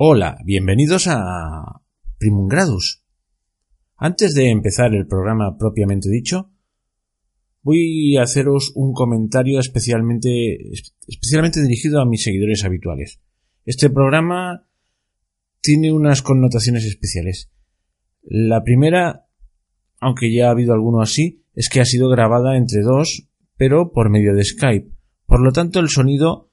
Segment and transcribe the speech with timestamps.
[0.00, 1.82] Hola, bienvenidos a
[2.18, 3.02] Primum Gradus.
[3.96, 6.52] Antes de empezar el programa propiamente dicho,
[7.62, 10.70] voy a haceros un comentario especialmente,
[11.08, 13.20] especialmente dirigido a mis seguidores habituales.
[13.64, 14.68] Este programa
[15.60, 17.50] tiene unas connotaciones especiales.
[18.22, 19.26] La primera,
[19.98, 24.10] aunque ya ha habido alguno así, es que ha sido grabada entre dos, pero por
[24.10, 24.92] medio de Skype.
[25.26, 26.52] Por lo tanto, el sonido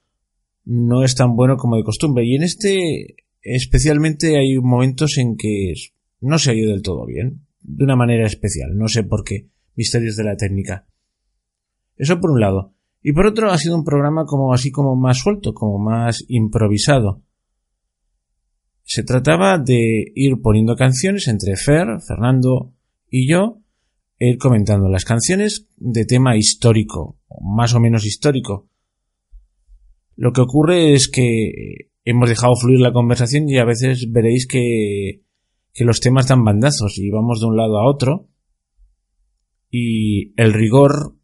[0.64, 2.26] no es tan bueno como de costumbre.
[2.26, 5.74] Y en este especialmente hay momentos en que
[6.20, 9.48] no se ha ido del todo bien, de una manera especial, no sé por qué,
[9.76, 10.88] misterios de la técnica.
[11.96, 12.74] Eso por un lado.
[13.02, 17.22] Y por otro ha sido un programa como así como más suelto, como más improvisado.
[18.84, 22.74] Se trataba de ir poniendo canciones entre Fer, Fernando
[23.10, 23.62] y yo,
[24.18, 28.70] e ir comentando las canciones de tema histórico, más o menos histórico.
[30.16, 35.24] Lo que ocurre es que hemos dejado fluir la conversación y a veces veréis que,
[35.74, 38.30] que los temas dan bandazos y vamos de un lado a otro.
[39.72, 41.16] Y el rigor,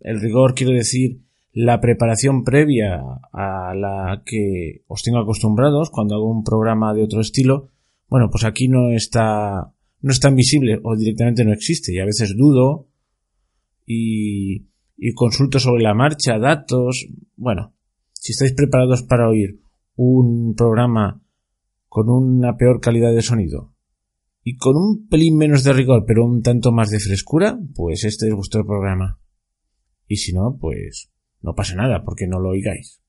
[0.00, 1.20] el rigor quiero decir
[1.52, 3.02] la preparación previa
[3.32, 7.68] a la que os tengo acostumbrados cuando hago un programa de otro estilo,
[8.08, 12.04] bueno, pues aquí no está, no es tan visible o directamente no existe y a
[12.04, 12.88] veces dudo
[13.84, 17.74] y, y consulto sobre la marcha, datos, bueno,
[18.12, 19.60] si estáis preparados para oír
[19.96, 21.22] un programa
[21.88, 23.74] con una peor calidad de sonido
[24.42, 28.28] y con un pelín menos de rigor pero un tanto más de frescura, pues este
[28.28, 29.20] es vuestro programa.
[30.06, 31.10] Y si no, pues
[31.42, 33.00] no pasa nada porque no lo oigáis.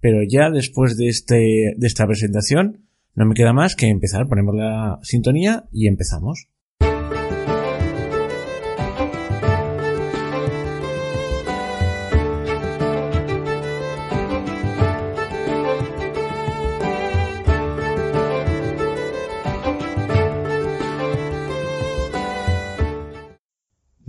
[0.00, 4.54] Pero ya después de, este, de esta presentación, no me queda más que empezar, ponemos
[4.54, 6.48] la sintonía y empezamos.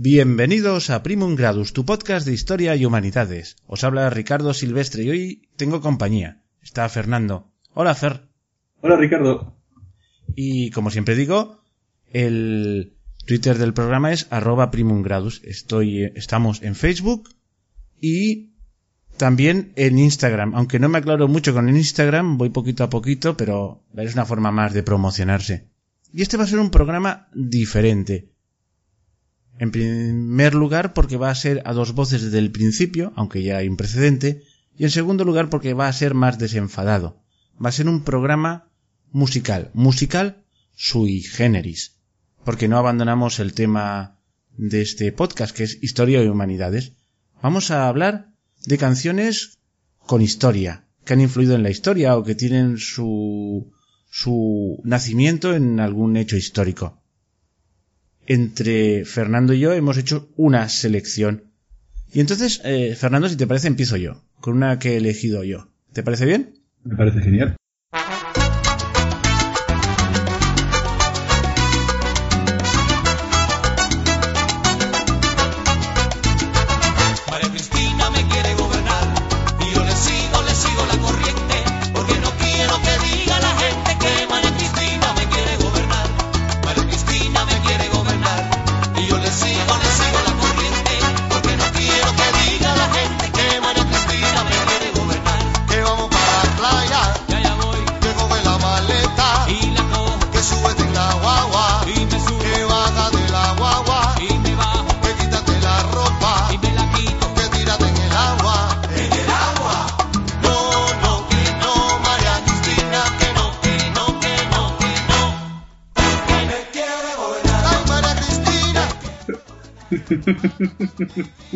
[0.04, 3.54] Bienvenidos a Primum Gradus, tu podcast de historia y humanidades.
[3.68, 6.42] Os habla Ricardo Silvestre y hoy tengo compañía.
[6.60, 7.52] Está Fernando.
[7.72, 8.22] Hola, Fer.
[8.80, 9.56] Hola, Ricardo.
[10.34, 11.62] Y como siempre digo,
[12.10, 12.96] el
[13.26, 15.40] Twitter del programa es arroba primum gradus.
[15.44, 17.28] Estoy, estamos en Facebook
[18.00, 18.54] y
[19.16, 20.56] también en Instagram.
[20.56, 24.26] Aunque no me aclaro mucho con el Instagram, voy poquito a poquito, pero es una
[24.26, 25.68] forma más de promocionarse.
[26.12, 28.31] Y este va a ser un programa diferente
[29.62, 33.58] en primer lugar porque va a ser a dos voces desde el principio, aunque ya
[33.58, 34.42] hay un precedente,
[34.76, 37.22] y en segundo lugar porque va a ser más desenfadado.
[37.64, 38.72] Va a ser un programa
[39.12, 40.42] musical, musical
[40.74, 42.00] sui generis,
[42.44, 44.18] porque no abandonamos el tema
[44.56, 46.94] de este podcast que es historia y humanidades.
[47.40, 48.32] Vamos a hablar
[48.66, 49.60] de canciones
[50.06, 53.70] con historia, que han influido en la historia o que tienen su
[54.10, 57.01] su nacimiento en algún hecho histórico
[58.26, 61.44] entre Fernando y yo hemos hecho una selección.
[62.12, 65.68] Y entonces, eh, Fernando, si te parece, empiezo yo, con una que he elegido yo.
[65.92, 66.54] ¿Te parece bien?
[66.84, 67.56] Me parece genial.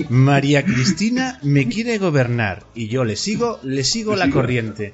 [0.09, 4.93] María Cristina me quiere gobernar y yo le sigo, le sigo la corriente.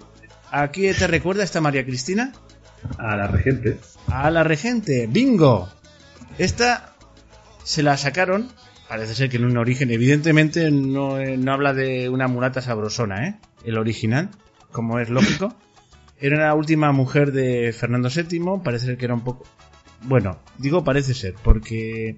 [0.50, 2.32] ¿A qué te recuerda esta María Cristina?
[2.98, 3.78] A la regente.
[4.08, 5.68] A la regente, bingo.
[6.38, 6.94] Esta
[7.62, 8.50] se la sacaron,
[8.88, 13.36] parece ser que en un origen, evidentemente no, no habla de una mulata sabrosona, ¿eh?
[13.64, 14.30] El original,
[14.70, 15.54] como es lógico.
[16.20, 19.44] Era la última mujer de Fernando VII, parece ser que era un poco...
[20.02, 22.16] Bueno, digo parece ser, porque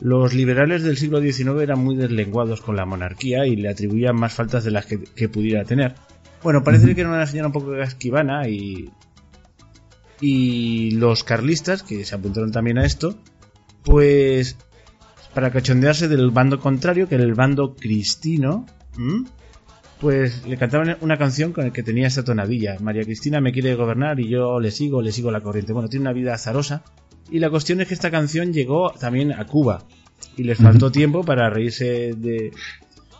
[0.00, 4.32] los liberales del siglo XIX eran muy deslenguados con la monarquía y le atribuían más
[4.32, 5.94] faltas de las que, pudiera tener.
[6.42, 8.90] Bueno, parece que era una señora un poco esquivana y.
[10.22, 13.18] Y los carlistas, que se apuntaron también a esto,
[13.84, 14.56] pues.
[15.34, 18.66] Para cachondearse del bando contrario, que era el bando cristino,
[20.00, 22.76] pues le cantaban una canción con la que tenía esta tonadilla.
[22.80, 25.72] María Cristina me quiere gobernar y yo le sigo, le sigo la corriente.
[25.72, 26.82] Bueno, tiene una vida azarosa.
[27.30, 29.84] Y la cuestión es que esta canción llegó también a Cuba.
[30.36, 32.52] Y les faltó tiempo para reírse de,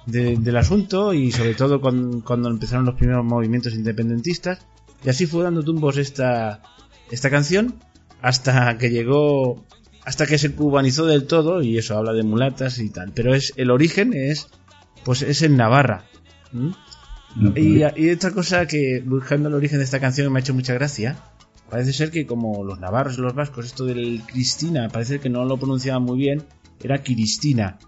[0.06, 4.58] del asunto y sobre todo cuando empezaron los primeros movimientos independentistas.
[5.04, 6.62] Y así fue dando tumbos esta,
[7.10, 7.74] esta canción
[8.22, 9.64] hasta que llegó
[10.04, 13.52] hasta que se cubanizó del todo y eso habla de mulatas y tal pero es
[13.56, 14.48] el origen es
[15.04, 16.04] pues es en Navarra
[17.54, 20.74] y, y, otra cosa que buscando el origen de esta canción me ha hecho mucha
[20.74, 21.16] gracia
[21.70, 25.44] parece ser que como los navarros y los vascos esto del Cristina parece que no
[25.44, 26.42] lo pronunciaban muy bien
[26.82, 27.78] era Cristina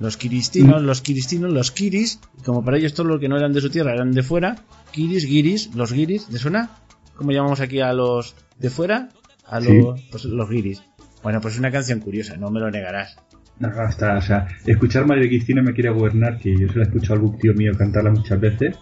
[0.00, 3.52] los kiristinos, los kiristinos, los kiris, y como para ellos todos los que no eran
[3.52, 4.56] de su tierra eran de fuera,
[4.92, 6.70] kiris, giris, los giris, ¿te suena?
[7.16, 9.08] ¿Cómo llamamos aquí a los de fuera?
[9.44, 10.82] A los, pues, los giris.
[11.22, 13.16] Bueno, pues es una canción curiosa, no me lo negarás.
[13.58, 16.86] No, hasta, o sea, escuchar María Cristina me quiere gobernar, que yo se la he
[16.86, 18.76] escuchado a algún tío mío cantarla muchas veces.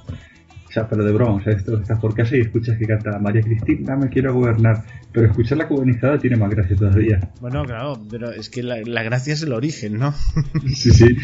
[0.76, 3.40] Sea, pero de broma, o sea, esto estás por casa y escuchas que canta María
[3.40, 4.84] Cristina me quiere gobernar.
[5.10, 7.30] Pero escucharla cubanizada tiene más gracia todavía.
[7.40, 10.12] Bueno, claro, pero es que la, la gracia es el origen, ¿no?
[10.66, 11.16] sí, sí.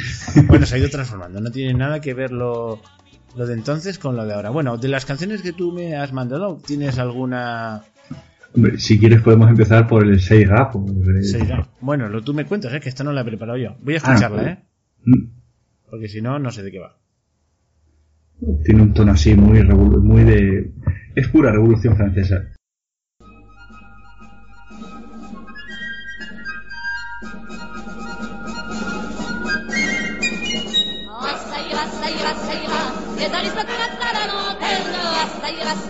[0.46, 2.80] bueno, se ha ido transformando, no tiene nada que ver lo,
[3.36, 4.48] lo de entonces con lo de ahora.
[4.48, 7.82] Bueno, de las canciones que tú me has mandado, ¿tienes alguna
[8.54, 10.70] Hombre, si quieres podemos empezar por el Seiga.
[10.70, 10.82] Por
[11.80, 12.80] Bueno, lo tú me cuentas, ¿eh?
[12.80, 13.76] que esta no la he preparado yo.
[13.82, 14.58] Voy a escucharla, ¿eh?
[15.04, 15.28] Mm.
[15.90, 17.01] Porque si no, no sé de qué va.
[18.64, 20.72] Tiene un tono así muy, muy de...
[21.14, 22.42] Es pura revolución francesa.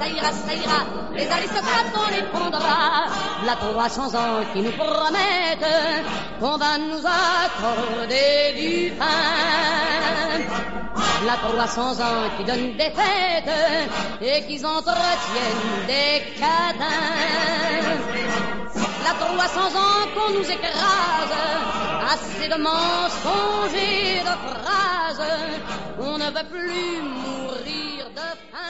[0.02, 0.84] ça ira, ça ira.
[1.14, 3.06] Les aristocrates, on les prendra.
[3.44, 5.64] La 300 ans qui nous promettent
[6.40, 10.71] qu'on va nous accorder du pain.
[11.26, 13.50] La 300 ans qui donnent des fêtes
[14.20, 16.88] et qui entretiennent des cadins.
[19.04, 21.36] La 300 ans qu'on nous écrase,
[22.12, 25.22] assez de mensonges et de phrases,
[26.00, 28.62] on ne veut plus mourir de faim.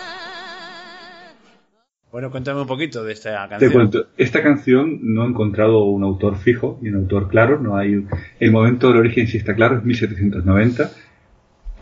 [2.11, 3.71] Bueno, cuéntame un poquito de esta canción.
[3.71, 7.77] Te cuento, esta canción no he encontrado un autor fijo y un autor claro, no
[7.77, 8.05] hay
[8.41, 10.91] el momento del origen sí está claro, es 1790.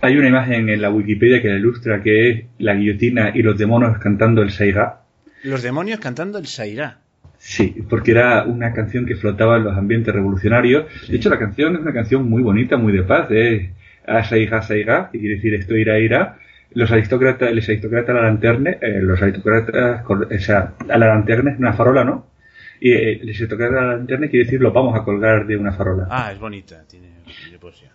[0.03, 3.59] Hay una imagen en la Wikipedia que la ilustra que es la guillotina y los
[3.59, 5.03] demonios cantando el Sairá.
[5.45, 7.01] Los demonios cantando el Sairá.
[7.37, 10.87] Sí, porque era una canción que flotaba en los ambientes revolucionarios.
[11.09, 13.31] De hecho, la canción es una canción muy bonita, muy de paz.
[13.31, 13.71] Es
[14.29, 16.39] Sairá, Sairá, que quiere decir esto irá, irá
[16.73, 21.53] los aristócratas, los aristócratas a la lanterna, eh, los aristócratas, o sea, a la lanterna
[21.53, 22.31] es una farola, ¿no?
[22.81, 26.07] Y eh, aristócratas a la lanterna quiere decir lo vamos a colgar de una farola.
[26.11, 27.09] Ah, es bonita, tiene,
[27.61, 27.91] poesía.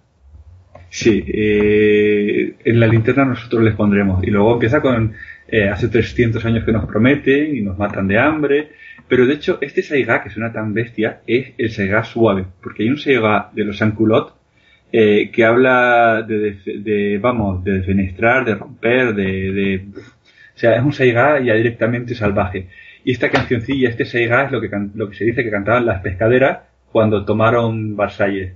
[0.96, 4.24] Sí, eh, en la linterna nosotros les pondremos.
[4.24, 5.14] Y luego empieza con
[5.46, 8.70] eh, hace 300 años que nos prometen y nos matan de hambre.
[9.06, 12.46] Pero de hecho, este Saiga, que suena tan bestia, es el Saiga suave.
[12.64, 14.38] Porque hay un Saiga de los Anculot
[14.94, 21.42] eh, que habla de, vamos, de defenestrar, de romper, de, o sea, es un Saiga
[21.42, 22.70] ya directamente salvaje.
[23.04, 26.02] Y esta cancioncilla, este Saiga es lo que, lo que se dice que cantaban las
[26.02, 26.60] pescaderas
[26.90, 28.54] cuando tomaron Versalles.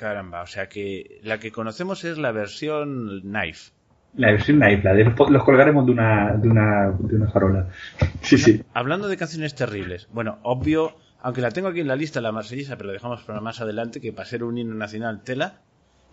[0.00, 3.72] Caramba, o sea que la que conocemos es la versión Knife.
[4.16, 7.68] La versión Knife, la de los, colgaremos de una, de una, de una farola.
[8.22, 8.62] Sí, sí.
[8.72, 12.76] Hablando de canciones terribles, bueno, obvio aunque la tengo aquí en la lista, la marsellesa,
[12.78, 15.60] pero la dejamos para más adelante, que para ser un himno nacional tela.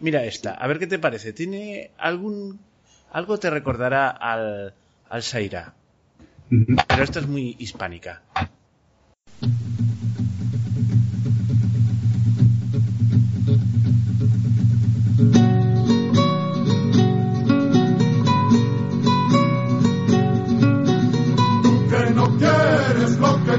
[0.01, 1.31] Mira esta, a ver qué te parece.
[1.31, 2.59] ¿Tiene algún...
[3.13, 4.73] algo te recordará al,
[5.07, 5.75] al Saira?
[6.49, 8.21] Pero esta es muy hispánica.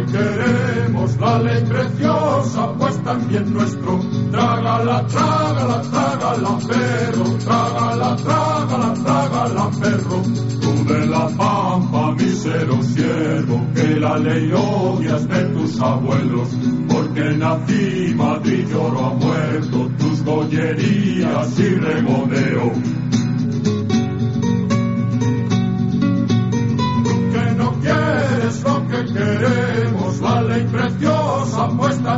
[0.06, 4.00] Quieres lo que querés la ley preciosa, pues también nuestro.
[4.30, 10.22] Trágala, trágala, trágala, perro, trágala, trágala, trágala, perro.
[10.60, 16.48] Tú de la pampa, misero siervo, que la ley odias de tus abuelos,
[16.88, 22.72] porque nací, Madrid lloro ha muerto, tus gollerías y regodeo.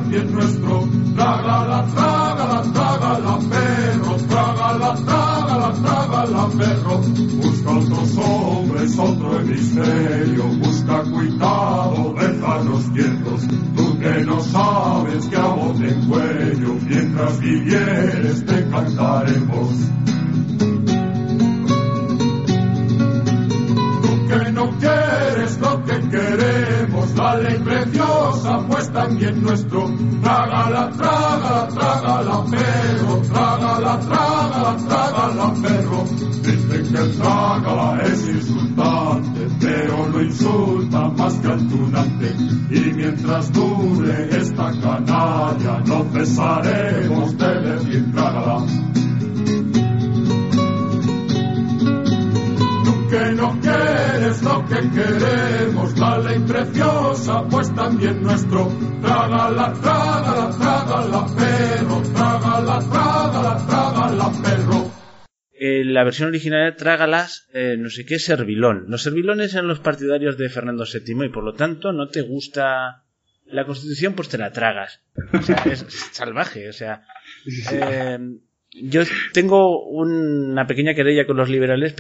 [0.01, 0.89] nadie nuestro.
[1.15, 6.99] Trágala, trágala, trágala, perro, trágala, trágala, trágala, perro.
[7.43, 13.47] Busca otros hombres, otro hemisferio, busca cuidado, déjanos quietos.
[13.77, 15.55] Tú que no sabes que a
[15.91, 19.71] en cuello, mientras vivieres te cantaremos.
[24.03, 28.10] Tú que no quieres lo que queremos, dale precio
[29.11, 29.91] también nuestro.
[30.23, 36.05] Trágala, trágala, trágala, perro, trágala, trágala, trágala, perro.
[36.43, 42.35] Dicen que el trágala es insultante, pero lo insulta más que al tunante.
[42.71, 48.65] Y mientras dure esta canalla, no cesaremos de decir trágala.
[53.11, 58.40] que no quieres lo que queremos, la ley preciosa, pues también nuestro.
[58.40, 58.40] Trágala,
[66.01, 68.87] la versión original de Trágalas, eh, no sé qué, Servilón.
[68.89, 73.05] Los Servilones eran los partidarios de Fernando VII y por lo tanto no te gusta
[73.45, 75.03] la Constitución, pues te la tragas.
[75.35, 75.81] O sea, es
[76.13, 77.03] salvaje, o sea...
[77.71, 78.19] Eh,
[78.73, 79.03] yo
[79.35, 81.95] tengo una pequeña querella con los liberales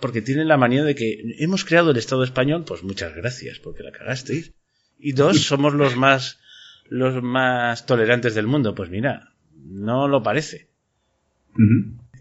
[0.00, 3.82] porque tienen la manía de que hemos creado el Estado español, pues muchas gracias porque
[3.82, 4.54] la cagasteis.
[4.98, 6.40] Y dos, somos los más
[6.88, 8.74] los más tolerantes del mundo.
[8.74, 10.70] Pues mira, no lo parece.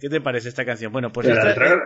[0.03, 0.91] ¿Qué te parece esta canción?
[0.91, 1.25] Bueno, pues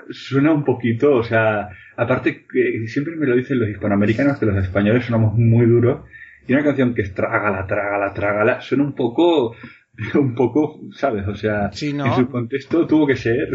[0.09, 4.57] suena un poquito, o sea, aparte que siempre me lo dicen los hispanoamericanos que los
[4.57, 6.03] españoles somos muy duros
[6.47, 9.55] y una canción que es trágala, trágala, trágala, suena un poco
[10.15, 11.27] un poco, ¿sabes?
[11.27, 13.49] O sea, en su contexto tuvo que ser.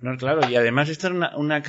[0.00, 1.62] No, claro, y además esta es una, una...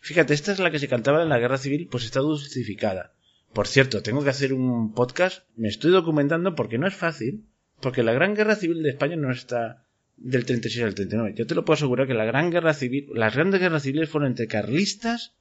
[0.00, 3.12] Fíjate, esta es la que se cantaba en la guerra civil, pues está dulcificada.
[3.52, 7.44] Por cierto, tengo que hacer un podcast, me estoy documentando porque no es fácil,
[7.82, 9.84] porque la gran guerra civil de España no está
[10.20, 11.34] del 36 al 39.
[11.36, 14.30] Yo te lo puedo asegurar que la gran guerra civil, las grandes guerras civiles fueron
[14.30, 15.34] entre carlistas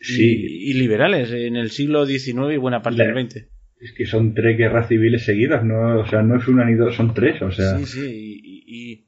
[0.00, 3.46] y, liberales en el siglo XIX y buena parte del XX
[3.80, 6.94] es que son tres guerras civiles seguidas, no, o sea, no es una ni dos,
[6.94, 7.78] son tres, o sea.
[7.78, 9.06] Sí, sí, y,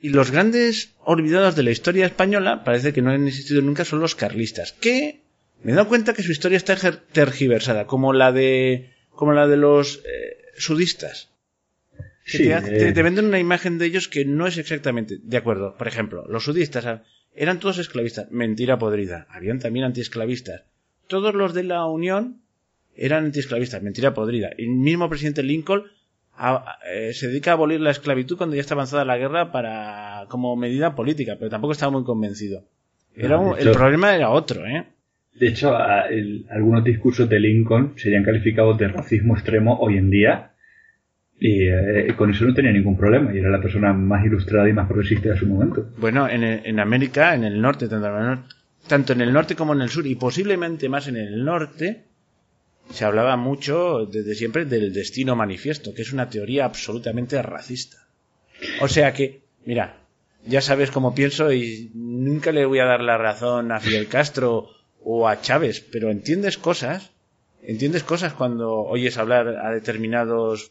[0.00, 4.00] y, los grandes olvidados de la historia española parece que no han existido nunca son
[4.00, 5.22] los carlistas, que
[5.62, 6.76] me he dado cuenta que su historia está
[7.12, 11.31] tergiversada, como la de, como la de los eh, sudistas.
[12.24, 12.92] Que eh.
[12.92, 15.76] te, venden una imagen de ellos que no es exactamente de acuerdo.
[15.76, 17.02] Por ejemplo, los sudistas ah,
[17.34, 18.30] eran todos esclavistas.
[18.30, 19.26] Mentira podrida.
[19.30, 20.64] Habían también antiesclavistas.
[21.08, 22.42] Todos los de la Unión
[22.94, 24.50] eran antiesclavistas, mentira podrida.
[24.56, 25.84] Y el mismo presidente Lincoln
[26.86, 30.54] eh, se dedica a abolir la esclavitud cuando ya está avanzada la guerra para como
[30.56, 32.64] medida política, pero tampoco estaba muy convencido.
[33.14, 34.86] Era el problema era otro, ¿eh?
[35.34, 40.51] De hecho, algunos discursos de Lincoln serían calificados de racismo extremo hoy en día
[41.44, 44.72] y eh, con eso no tenía ningún problema y era la persona más ilustrada y
[44.72, 45.88] más progresista de su momento.
[45.96, 47.88] Bueno, en, en América, en el norte,
[48.86, 52.04] tanto en el norte como en el sur y posiblemente más en el norte,
[52.92, 57.96] se hablaba mucho desde siempre del destino manifiesto, que es una teoría absolutamente racista.
[58.80, 59.96] O sea que, mira,
[60.46, 64.68] ya sabes cómo pienso y nunca le voy a dar la razón a Fidel Castro
[65.02, 67.10] o a Chávez, pero entiendes cosas,
[67.64, 70.70] entiendes cosas cuando oyes hablar a determinados,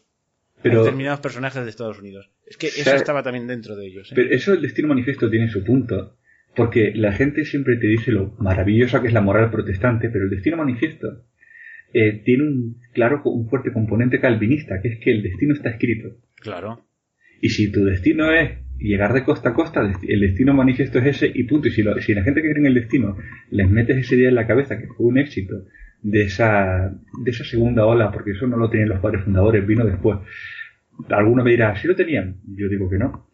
[0.62, 2.30] determinados personajes de Estados Unidos.
[2.46, 4.10] Es que eso estaba también dentro de ellos.
[4.10, 4.14] ¿eh?
[4.14, 6.16] Pero eso el destino manifiesto tiene su punto,
[6.54, 10.30] porque la gente siempre te dice lo maravillosa que es la moral protestante, pero el
[10.30, 11.24] destino manifiesto
[11.92, 16.16] eh, tiene un claro, un fuerte componente calvinista, que es que el destino está escrito.
[16.36, 16.86] Claro.
[17.40, 21.32] Y si tu destino es llegar de costa a costa, el destino manifiesto es ese
[21.34, 21.68] y punto.
[21.68, 23.16] Y si, si la gente que cree en el destino
[23.50, 25.64] les metes ese día en la cabeza que fue un éxito
[26.02, 26.92] de esa,
[27.22, 30.18] de esa segunda ola, porque eso no lo tenían los padres fundadores, vino después.
[31.08, 32.36] Alguno me dirá, ¿sí lo tenían?
[32.46, 33.28] Yo digo que no.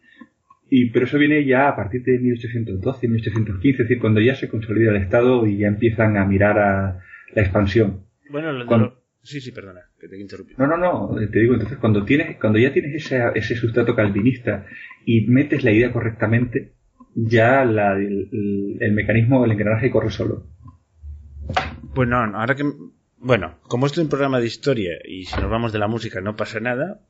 [0.69, 4.49] Y, pero eso viene ya a partir de 1812, 1815, es decir, cuando ya se
[4.49, 6.99] consolida el Estado y ya empiezan a mirar a
[7.33, 8.05] la expansión.
[8.29, 10.53] Bueno, lo, sí, sí, perdona, que te interrumpí.
[10.57, 14.67] No, no, no, te digo, entonces cuando tienes, cuando ya tienes ese, ese sustrato calvinista
[15.05, 16.73] y metes la idea correctamente,
[17.15, 20.45] ya la, el, el, mecanismo, el engranaje corre solo.
[21.93, 22.71] Pues no, ahora que,
[23.17, 26.21] bueno, como esto es un programa de historia y si nos vamos de la música
[26.21, 27.01] no pasa nada,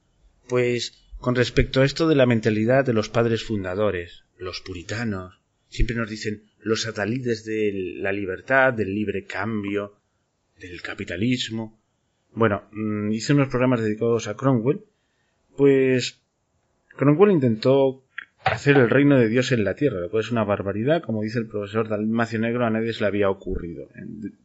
[0.47, 5.95] pues con respecto a esto de la mentalidad de los padres fundadores, los puritanos, siempre
[5.95, 9.97] nos dicen los satélites de la libertad, del libre cambio,
[10.59, 11.79] del capitalismo.
[12.33, 14.83] Bueno, mm, hice unos programas dedicados a Cromwell,
[15.55, 16.21] pues
[16.95, 18.03] Cromwell intentó
[18.43, 21.39] hacer el reino de Dios en la tierra, lo cual es una barbaridad, como dice
[21.39, 23.87] el profesor Dalmacio Negro, a nadie se le había ocurrido.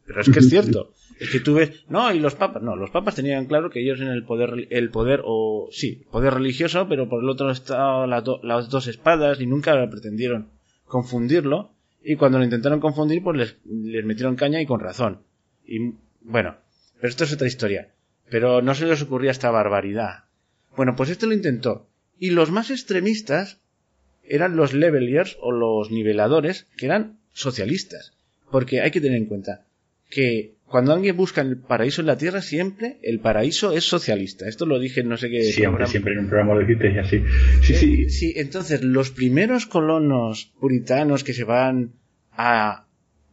[0.06, 2.90] Pero es que es cierto, es que tú ves, no, y los papas, no, los
[2.90, 7.08] papas tenían claro que ellos en el poder, el poder, o sí, poder religioso, pero
[7.08, 10.48] por el otro estado las, las dos espadas y nunca pretendieron
[10.86, 11.70] confundirlo,
[12.02, 15.20] y cuando lo intentaron confundir, pues les, les metieron caña y con razón.
[15.66, 16.56] Y bueno,
[16.96, 17.88] pero esto es otra historia.
[18.28, 20.24] Pero no se les ocurría esta barbaridad.
[20.76, 21.88] Bueno, pues esto lo intentó.
[22.18, 23.60] Y los más extremistas
[24.28, 28.12] eran los levelers o los niveladores, que eran socialistas.
[28.50, 29.64] Porque hay que tener en cuenta
[30.10, 34.48] que cuando alguien busca el paraíso en la tierra, siempre el paraíso es socialista.
[34.48, 35.42] Esto lo dije en no sé qué.
[35.44, 35.86] Siempre, programa.
[35.90, 37.22] siempre en un programa lo dijiste y así.
[37.62, 38.10] Sí, sí.
[38.10, 41.92] sí, entonces los primeros colonos puritanos que se van
[42.32, 42.86] a,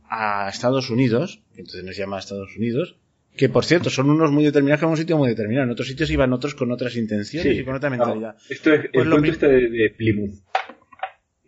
[0.10, 2.98] a Estados Unidos, que entonces nos llama Estados Unidos,
[3.36, 5.66] que por cierto son unos muy determinados que a un sitio muy determinado.
[5.66, 8.36] En otros sitios iban otros con otras intenciones Sí, y con otra mentalidad.
[8.50, 10.36] esto es Pues el mi- este de, de Plymouth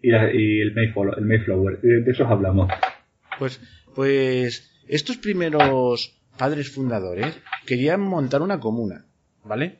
[0.03, 1.81] y, la- y el, Mayflower, el Mayflower.
[1.81, 2.69] De, de esos hablamos.
[3.39, 3.59] Pues,
[3.95, 9.05] pues estos primeros padres fundadores querían montar una comuna,
[9.43, 9.79] ¿vale?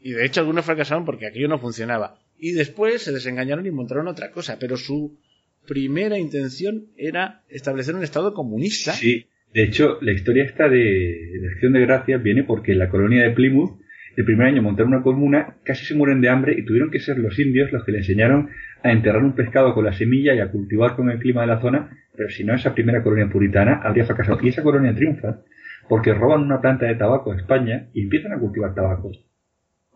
[0.00, 2.18] Y de hecho algunos fracasaron porque aquello no funcionaba.
[2.38, 5.18] Y después se desengañaron y montaron otra cosa, pero su
[5.66, 8.92] primera intención era establecer un estado comunista.
[8.92, 12.88] Sí, de hecho, la historia esta de, de Acción de Gracias viene porque en la
[12.90, 13.80] colonia de Plymouth,
[14.16, 17.18] el primer año montaron una comuna, casi se mueren de hambre y tuvieron que ser
[17.18, 18.50] los indios los que le enseñaron
[18.82, 21.60] a enterrar un pescado con la semilla y a cultivar con el clima de la
[21.60, 24.38] zona, pero si no esa primera colonia puritana habría fracasado.
[24.42, 25.40] Y esa colonia triunfa
[25.88, 29.10] porque roban una planta de tabaco a España y empiezan a cultivar tabaco.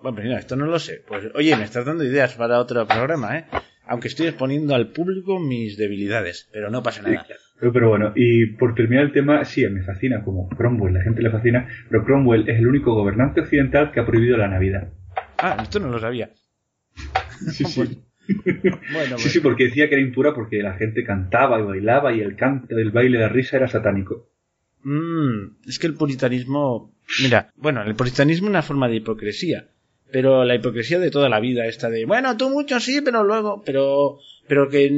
[0.03, 1.03] Bueno, mira, esto no lo sé.
[1.07, 3.45] Pues, oye, me estás dando ideas para otro programa, ¿eh?
[3.87, 7.27] Aunque estoy exponiendo al público mis debilidades, pero no pasa nada.
[7.61, 11.23] Pero, pero bueno, y por terminar el tema, sí, me fascina como Cromwell, la gente
[11.23, 14.89] le fascina, pero Cromwell es el único gobernante occidental que ha prohibido la Navidad.
[15.39, 16.31] Ah, esto no lo sabía.
[17.51, 18.03] Sí, sí.
[18.29, 22.12] Bueno, Sí, pues- sí, porque decía que era impura porque la gente cantaba y bailaba
[22.14, 24.29] y el canto, el baile, la risa era satánico.
[24.85, 26.93] Mm, es que el puritanismo.
[27.23, 29.69] Mira, bueno, el puritanismo es una forma de hipocresía.
[30.11, 33.62] Pero la hipocresía de toda la vida, esta de, bueno, tú mucho sí, pero luego,
[33.64, 34.91] pero, pero que,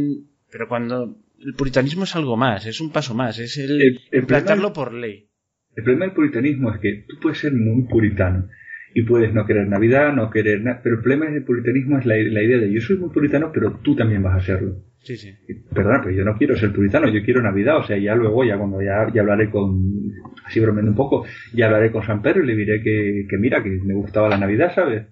[0.51, 4.21] pero cuando el puritanismo es algo más, es un paso más, es el, El- el
[4.21, 5.29] implantarlo problema- por ley.
[5.77, 8.49] El problema del puritanismo es que tú puedes ser muy puritano
[8.95, 12.15] y puedes no querer Navidad, no querer nada, pero el problema del puritanismo es la,
[12.15, 14.77] la idea de yo soy muy puritano, pero tú también vas a serlo.
[15.03, 15.35] Sí, sí.
[15.49, 18.45] Y, Perdona, pero yo no quiero ser puritano, yo quiero Navidad, o sea, ya luego,
[18.45, 20.13] ya cuando ya, ya hablaré con,
[20.47, 23.63] así bromeando un poco, ya hablaré con San Pedro y le diré que, que mira,
[23.63, 25.07] que me gustaba la Navidad, ¿sabes?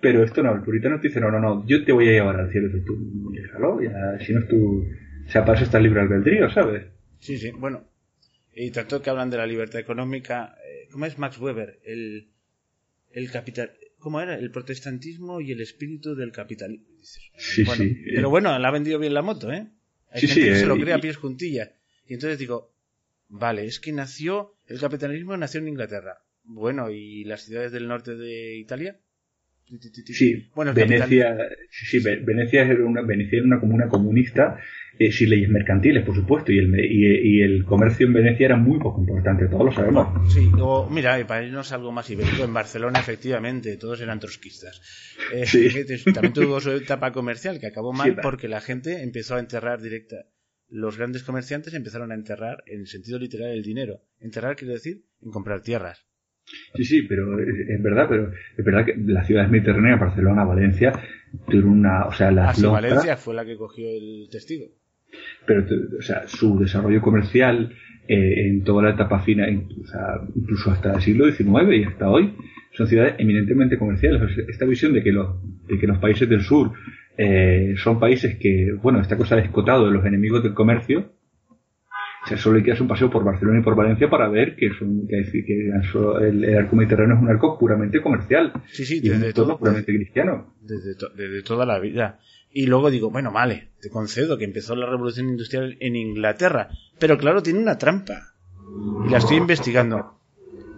[0.00, 2.36] Pero esto no, el puritano te dice, no, no, no, yo te voy a llevar
[2.38, 4.84] al cielo, y tú, déjalo, ya, si no es tu,
[5.26, 6.84] o sea, para eso está libre albedrío, ¿sabes?
[7.20, 7.52] Sí, sí.
[7.52, 7.84] Bueno,
[8.54, 11.80] y tanto que hablan de la libertad económica, eh, ¿cómo es Max Weber?
[11.84, 12.31] El,
[13.14, 14.36] el capital, ¿cómo era?
[14.38, 16.86] El protestantismo y el espíritu del capitalismo.
[17.36, 17.96] Sí, bueno, sí.
[18.14, 19.66] Pero bueno, le ha vendido bien la moto, ¿eh?
[20.10, 21.70] Hay Sí, gente que se eh, lo cree a pies juntillas.
[22.06, 22.72] Y entonces digo,
[23.28, 26.18] vale, es que nació, el capitalismo nació en Inglaterra.
[26.44, 28.98] Bueno, ¿y las ciudades del norte de Italia?
[30.04, 31.34] Sí, bueno, Venecia,
[31.70, 34.58] sí, sí, Ve- Venecia era una, Venecia era una comuna comunista
[34.98, 38.56] eh, sin leyes mercantiles, por supuesto, y el, y, y el comercio en Venecia era
[38.56, 40.32] muy poco importante, todos lo sabemos.
[40.32, 44.80] Sí, o mira, y para irnos algo más ibérico, en Barcelona efectivamente todos eran trotskistas.
[45.32, 45.68] Eh, Sí.
[46.14, 49.80] También tuvo su etapa comercial que acabó mal Sí, porque la gente empezó a enterrar
[49.80, 50.16] directa.
[50.68, 54.00] Los grandes comerciantes empezaron a enterrar en el sentido literal el dinero.
[54.20, 56.06] Enterrar quiere decir en comprar tierras.
[56.74, 60.92] Sí, sí, pero es, verdad, pero es verdad que las ciudades mediterráneas, Barcelona, Valencia,
[61.46, 64.66] tuvieron una, o sea, las Así lonjas, Valencia fue la que cogió el testigo.
[65.46, 65.64] Pero
[65.98, 67.72] o sea, su desarrollo comercial
[68.08, 72.34] eh, en toda la etapa fina, incluso hasta el siglo XIX y hasta hoy,
[72.72, 74.22] son ciudades eminentemente comerciales.
[74.48, 76.72] Esta visión de que los, de que los países del sur
[77.18, 81.12] eh, son países que, bueno, esta cosa de escotado de los enemigos del comercio,
[82.24, 84.54] o sea, solo hay que hacer un paseo por Barcelona y por Valencia para ver
[84.54, 85.70] que, son, que, que
[86.20, 89.58] el, el arco mediterráneo es un arco puramente comercial Sí, sí, y desde entorno todo,
[89.58, 90.54] puramente cristiano.
[90.62, 92.20] desde, to- desde toda la vida.
[92.52, 97.16] Y luego digo, bueno, vale, te concedo que empezó la revolución industrial en Inglaterra, pero
[97.18, 98.34] claro, tiene una trampa.
[99.06, 100.18] Y la estoy investigando.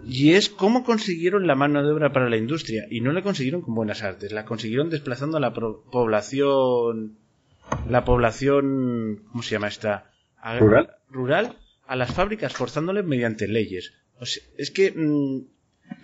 [0.07, 2.85] Y es cómo consiguieron la mano de obra para la industria.
[2.89, 7.17] Y no la consiguieron con buenas artes, la consiguieron desplazando a la pro- población.
[7.89, 9.23] La población.
[9.31, 10.11] ¿Cómo se llama esta?
[10.39, 10.91] A- ¿Rural?
[11.09, 11.57] Rural
[11.87, 13.93] a las fábricas, forzándoles mediante leyes.
[14.19, 14.91] O sea, es que.
[14.91, 15.41] mm,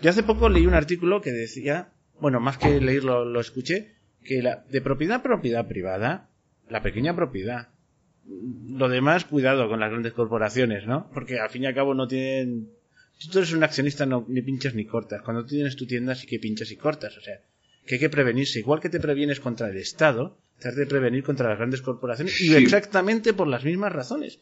[0.02, 1.90] yo hace poco leí un artículo que decía.
[2.20, 3.96] Bueno, más que leerlo, lo escuché.
[4.24, 6.30] Que la, de propiedad propiedad privada,
[6.70, 7.70] la pequeña propiedad.
[8.70, 11.10] Lo demás, cuidado con las grandes corporaciones, ¿no?
[11.14, 12.70] Porque al fin y al cabo no tienen
[13.22, 15.22] si tú eres un accionista no, ni pinchas ni cortas.
[15.22, 17.16] Cuando tienes tu tienda sí que pinchas y cortas.
[17.18, 17.40] O sea,
[17.86, 18.58] que hay que prevenirse.
[18.58, 22.42] Igual que te previenes contra el Estado, te has de prevenir contra las grandes corporaciones
[22.42, 24.40] y exactamente por las mismas razones.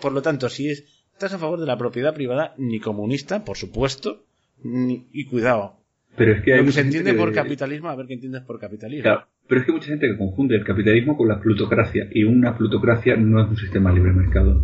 [0.00, 3.56] Por lo tanto, si es, estás a favor de la propiedad privada, ni comunista, por
[3.56, 4.24] supuesto,
[4.64, 5.78] ni, y cuidado.
[6.16, 8.58] Pero es que hay Lo que se entiende por capitalismo, a ver qué entiendes por
[8.58, 9.02] capitalismo.
[9.02, 12.24] Claro, pero es que hay mucha gente que confunde el capitalismo con la plutocracia y
[12.24, 14.62] una plutocracia no es un sistema libre mercado.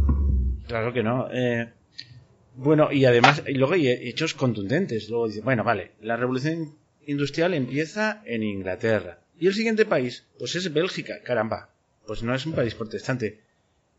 [0.67, 1.29] Claro que no.
[1.33, 1.69] Eh,
[2.57, 5.09] bueno, y además, y luego hay hechos contundentes.
[5.11, 6.75] Luego dice, bueno, vale, la revolución
[7.07, 9.19] industrial empieza en Inglaterra.
[9.39, 10.25] ¿Y el siguiente país?
[10.39, 11.69] Pues es Bélgica, caramba.
[12.07, 13.41] Pues no es un país protestante.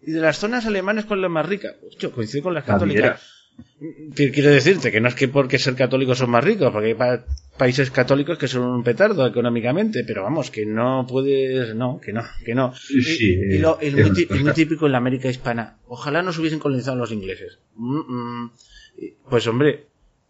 [0.05, 1.73] ¿Y de las zonas alemanas cuál es la más rica?
[1.81, 3.21] Pues yo coincido con las católicas.
[3.79, 7.19] Qu- Quiero decirte que no es que porque ser católicos son más ricos, porque hay
[7.57, 12.23] países católicos que son un petardo económicamente, pero vamos, que no puedes, no, que no,
[12.45, 12.73] que no.
[12.89, 16.21] Y, Sí, y lo- el, es muy, el muy típico en la América hispana, ojalá
[16.23, 17.59] nos hubiesen colonizado los ingleses.
[17.75, 17.97] Mm,
[18.45, 18.51] mm.
[19.29, 19.85] Pues hombre,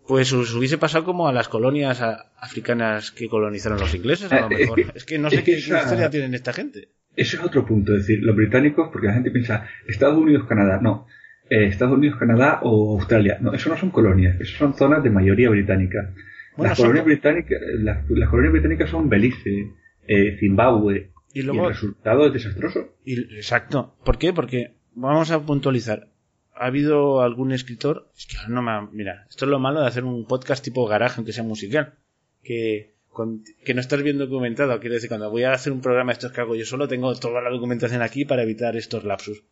[0.07, 2.01] pues os hubiese pasado como a las colonias
[2.37, 4.75] africanas que colonizaron los ingleses, a lo Ah, es mejor.
[4.75, 6.89] que- Es que no sé es que qué, esa- historia tienen esta gente.
[7.15, 10.79] Ese es otro punto, es decir, los británicos, porque la gente piensa Estados Unidos, Canadá,
[10.81, 11.05] no.
[11.49, 13.37] Eh, Estados Unidos, Canadá o Australia.
[13.39, 16.13] No, eso no son colonias, eso son zonas de mayoría británica.
[16.57, 19.71] Bueno, las, colonias co- británicas, las, las colonias británicas son Belice,
[20.07, 22.89] eh, Zimbabue, Y y, luego, el resultado es desastroso.
[23.05, 23.95] Y- exacto.
[24.05, 24.33] ¿Por qué?
[24.33, 26.09] Porque vamos a puntualizar.
[26.55, 28.09] ¿Ha habido algún escritor?
[28.15, 28.71] Es que no me.
[28.71, 31.95] ha- Mira, esto es lo malo de hacer un podcast tipo garaje, aunque sea musical.
[32.43, 34.79] Que, con- que no estás bien documentado.
[34.79, 37.41] Quiero decir, cuando voy a hacer un programa estos que hago yo solo, tengo toda
[37.41, 39.43] la documentación aquí para evitar estos lapsus.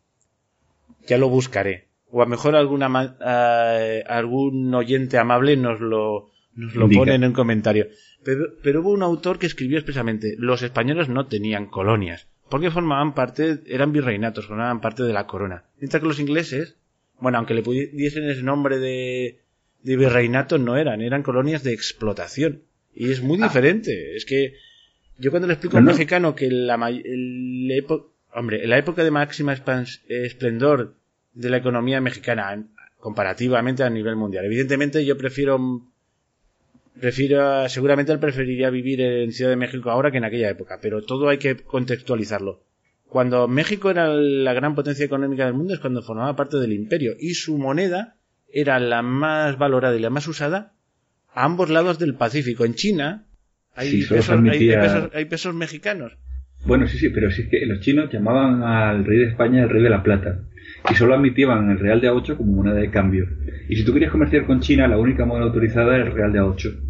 [1.08, 1.88] Ya lo buscaré.
[2.10, 7.00] O a lo mejor alguna, eh, algún oyente amable nos lo, nos lo Indica.
[7.00, 7.88] pone en un comentario.
[8.24, 13.14] Pero, pero hubo un autor que escribió expresamente, los españoles no tenían colonias, porque formaban
[13.14, 15.64] parte, eran virreinatos, formaban parte de la corona.
[15.80, 16.76] Mientras que los ingleses,
[17.20, 19.38] bueno, aunque le pudiesen ese nombre de,
[19.82, 22.62] de virreinato, no eran, eran colonias de explotación.
[22.94, 23.44] Y es muy Ah.
[23.48, 24.14] diferente.
[24.16, 24.54] Es que
[25.18, 25.96] yo cuando le explico a un Bueno.
[25.96, 29.54] mexicano que la, el epo- hombre, en la época de máxima
[30.08, 30.94] esplendor
[31.34, 35.58] de la economía mexicana, en- comparativamente a nivel mundial, evidentemente yo prefiero
[37.00, 41.02] prefiero seguramente él preferiría vivir en Ciudad de México ahora que en aquella época, pero
[41.02, 42.62] todo hay que contextualizarlo.
[43.08, 47.12] Cuando México era la gran potencia económica del mundo es cuando formaba parte del imperio
[47.18, 48.16] y su moneda
[48.52, 50.72] era la más valorada y la más usada
[51.34, 52.64] a ambos lados del Pacífico.
[52.64, 53.26] En China
[53.74, 56.12] hay, Sí, pesos, hay- hay pesos- hay pesos mexicanos.
[56.64, 59.68] Bueno, sí, sí, pero sí es que los chinos llamaban al rey de España el
[59.70, 60.40] rey de la plata.
[60.90, 63.26] Y solo admitían el real de A8 como moneda de cambio.
[63.68, 66.40] Y si tú querías comerciar con China, la única moneda autorizada era el real de
[66.40, 66.80] A8.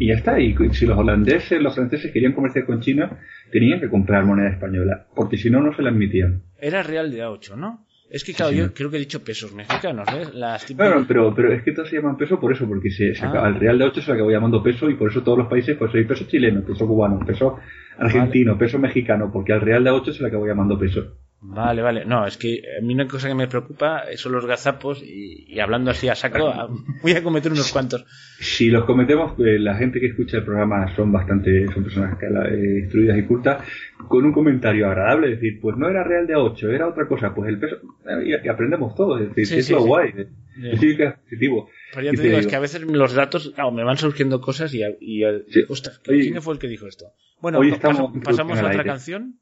[0.00, 0.38] Y ya está.
[0.40, 3.18] Y si los holandeses, los franceses querían comerciar con China,
[3.50, 5.06] tenían que comprar moneda española.
[5.14, 6.42] Porque si no, no se la admitían.
[6.60, 7.84] Era real de A8, ¿no?
[8.10, 10.34] Es que, Sí, claro, yo creo que he dicho pesos mexicanos, ¿ves?
[10.34, 13.14] Las típicas- Bueno, pero, pero es que todos se llaman peso por eso, porque se,
[13.14, 13.28] se Ah.
[13.28, 15.76] acaba- el real de 8 se acabó llamando peso y por eso todos los países,
[15.76, 17.58] pues hay peso chileno, peso cubano, peso
[17.98, 21.18] argentino, peso mexicano, porque al real de 8 se le acabó llamando peso.
[21.40, 22.04] Vale, vale.
[22.04, 25.60] No, es que a mí una cosa que me preocupa son los gazapos y, y
[25.60, 26.68] hablando así a saco, a-
[27.02, 28.04] voy a cometer unos cuantos.
[28.40, 32.80] Si los cometemos, eh, la gente que escucha el programa son bastante, son personas eh,
[32.82, 33.64] instruidas y cultas,
[34.08, 37.32] con un comentario agradable, es decir, pues no era real de 8, era otra cosa,
[37.34, 39.86] pues el peso, eh, y, y aprendemos todo, es decir, Sí, es sí, lo sí.
[39.86, 41.70] guay, es decir, que es positivo.
[41.92, 43.96] Pero ya te te digo, es digo- que a veces los datos, claro, me van
[43.96, 45.22] surgiendo cosas y, y
[45.68, 47.06] ostras, ¿quién fue el que dijo esto?
[47.40, 49.34] Bueno, hoy estamos pasa- pasamos a otra canción.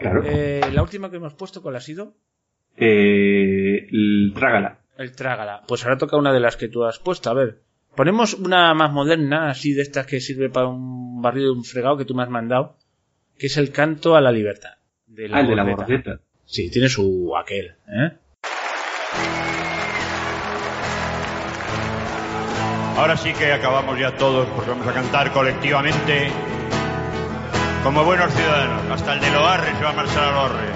[0.00, 0.22] Claro.
[0.24, 2.14] Eh, la última que hemos puesto, ¿cuál ha sido?
[2.76, 4.78] Eh, el- trágala.
[4.98, 5.62] El Trágala.
[5.68, 7.28] Pues ahora toca una de las que tú has puesto.
[7.30, 7.60] A ver,
[7.94, 11.96] ponemos una más moderna, así de estas que sirve para un barrio de un fregado
[11.98, 12.76] que tú me has mandado,
[13.38, 14.70] que es el canto a la libertad.
[15.06, 16.20] De Ah, el de la Bordeta.
[16.46, 18.12] Sí, tiene su aquel, ¿eh?
[22.96, 26.28] Ahora sí que acabamos ya todos, pues vamos a cantar colectivamente
[27.86, 28.82] como buenos ciudadanos.
[28.90, 30.72] Hasta el de Loarre se va a marchar a Loarre.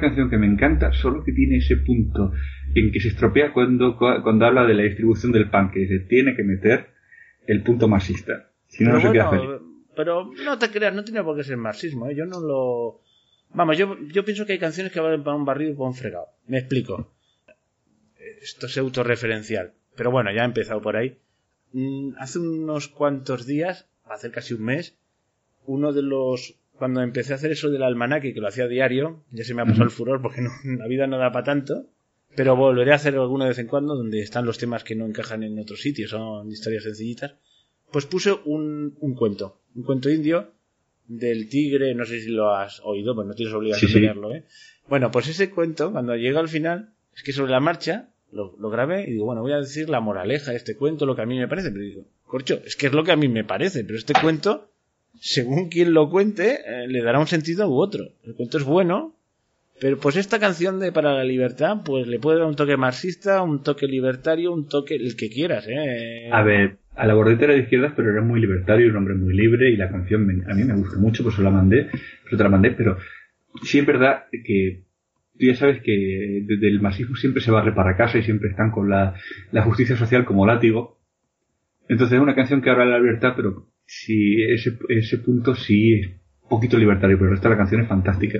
[0.00, 2.32] Una canción que me encanta, solo que tiene ese punto
[2.74, 6.34] en que se estropea cuando, cuando habla de la distribución del pan, que se tiene
[6.34, 6.88] que meter
[7.46, 8.50] el punto marxista.
[8.68, 9.50] Si no, no se queda feliz.
[9.96, 12.14] Pero no te creas, no tiene por qué ser marxismo, ¿eh?
[12.14, 13.00] yo no lo...
[13.52, 15.94] Vamos, yo, yo pienso que hay canciones que valen para un barrido y para un
[15.94, 16.26] fregado.
[16.46, 17.12] Me explico.
[18.40, 19.72] Esto es autorreferencial.
[19.96, 21.18] Pero bueno, ya he empezado por ahí.
[21.72, 24.96] Mm, hace unos cuantos días, hace casi un mes,
[25.66, 29.44] uno de los cuando empecé a hacer eso del almanaque, que lo hacía diario, ya
[29.44, 31.84] se me ha pasado el furor porque no, la vida no da para tanto,
[32.34, 35.04] pero volveré a hacer alguno de vez en cuando donde están los temas que no
[35.04, 37.34] encajan en otros sitios, son historias sencillitas,
[37.92, 40.52] pues puse un, un cuento, un cuento indio
[41.06, 44.44] del tigre, no sé si lo has oído, pues no tienes obligación de leerlo, ¿eh?
[44.88, 48.70] Bueno, pues ese cuento, cuando llega al final, es que sobre la marcha, lo, lo,
[48.70, 51.26] grabé y digo, bueno, voy a decir la moraleja de este cuento, lo que a
[51.26, 53.84] mí me parece, pero digo, corcho, es que es lo que a mí me parece,
[53.84, 54.69] pero este cuento
[55.18, 58.04] según quien lo cuente, eh, le dará un sentido u otro.
[58.24, 59.14] El cuento es bueno,
[59.80, 63.42] pero pues esta canción de Para la Libertad, pues le puede dar un toque marxista,
[63.42, 66.28] un toque libertario, un toque el que quieras, ¿eh?
[66.30, 69.34] A ver, a la bordeta era de izquierdas, pero era muy libertario, un hombre muy
[69.34, 71.88] libre, y la canción a mí me gusta mucho, pues se la mandé,
[72.50, 72.98] mandé, pero
[73.62, 74.82] sí es verdad que
[75.38, 78.50] tú ya sabes que desde el marxismo siempre se va a reparar casa y siempre
[78.50, 79.14] están con la,
[79.50, 80.98] la justicia social como látigo.
[81.88, 85.94] Entonces es una canción que habla de la libertad, pero sí, ese, ese punto sí
[85.94, 86.06] es
[86.42, 88.38] un poquito libertario, pero el resto de la canción es fantástica.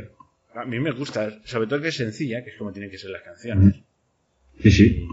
[0.55, 3.11] A mí me gusta, sobre todo que es sencilla, que es como tienen que ser
[3.11, 3.83] las canciones.
[4.61, 5.09] Sí, sí.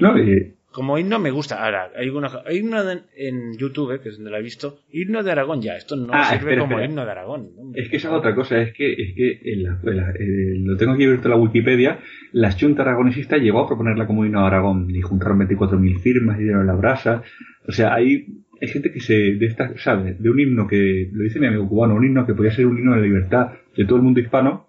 [0.00, 1.64] no, eh, como himno me gusta.
[1.64, 5.32] Ahora, hay una, hay una en YouTube, que es donde la he visto, himno de
[5.32, 5.76] Aragón ya.
[5.76, 6.88] Esto no Ah, sirve espera, como espera.
[6.90, 7.50] himno de Aragón.
[7.74, 10.58] Es que esa es otra cosa, es que, es que en la, en la- eh,
[10.60, 11.98] lo tengo aquí abierto en la Wikipedia,
[12.32, 16.44] la Junta Aragonesista llegó a proponerla como himno a Aragón y juntaron 24.000 firmas y
[16.44, 17.22] dieron la brasa.
[17.66, 18.26] O sea, hay,
[18.60, 20.20] hay gente que se, de esta, ¿sabes?
[20.20, 22.78] De un himno que, lo dice mi amigo cubano, un himno que podría ser un
[22.78, 24.68] himno de libertad de todo el mundo hispano,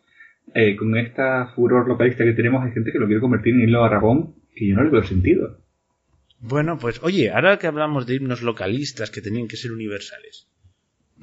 [0.53, 3.83] eh, con esta furor localista que tenemos, hay gente que lo quiere convertir en himno
[3.83, 5.61] a Aragón que yo no le veo sentido.
[6.39, 10.47] Bueno, pues oye, ahora que hablamos de himnos localistas que tenían que ser universales,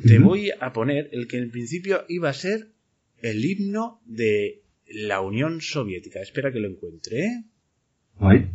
[0.05, 2.69] te voy a poner el que en principio iba a ser
[3.23, 6.21] el himno de la Unión Soviética.
[6.21, 7.21] Espera que lo encuentre.
[7.21, 7.45] ¿eh?
[8.21, 8.51] Ay.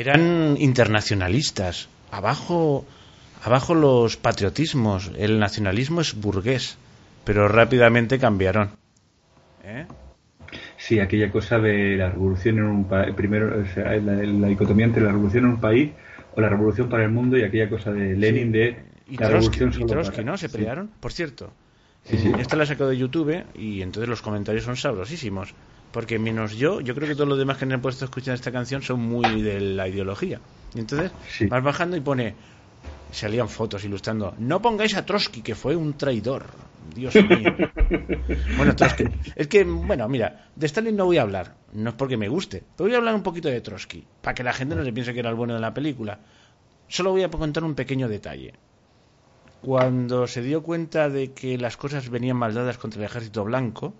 [0.00, 1.88] Eran internacionalistas.
[2.10, 2.84] Abajo,
[3.42, 5.10] abajo los patriotismos.
[5.18, 6.78] El nacionalismo es burgués.
[7.24, 8.70] Pero rápidamente cambiaron.
[9.64, 9.86] ¿Eh?
[10.78, 14.86] Sí, aquella cosa de la revolución en un país, primero, o sea, la, la dicotomía
[14.86, 15.90] entre la revolución en un país
[16.34, 19.58] o la revolución para el mundo y aquella cosa de Lenin de Y la Trotsky,
[19.60, 20.38] revolución y solo Trotsky, para- ¿no?
[20.38, 20.56] Se sí.
[20.56, 20.90] pelearon.
[20.98, 21.52] Por cierto,
[22.04, 25.52] Sí, esta la he sacado de YouTube y entonces los comentarios son sabrosísimos.
[25.90, 28.52] Porque menos yo, yo creo que todos los demás que han puesto a escuchar esta
[28.52, 30.40] canción son muy de la ideología.
[30.74, 31.46] Y entonces Sí.
[31.46, 32.36] vas bajando y pone,
[33.10, 36.44] salían fotos ilustrando, no pongáis a Trotsky que fue un traidor.
[36.94, 37.52] Dios mío.
[38.56, 39.04] bueno, Trotsky.
[39.36, 41.56] Es que, bueno, mira, de Stalin no voy a hablar.
[41.72, 42.62] No es porque me guste.
[42.76, 44.06] Pero voy a hablar un poquito de Trotsky.
[44.22, 46.20] Para que la gente no se piense que era el bueno de la película.
[46.88, 48.54] Solo voy a contar un pequeño detalle.
[49.60, 53.94] Cuando se dio cuenta de que las cosas venían mal dadas contra el ejército blanco,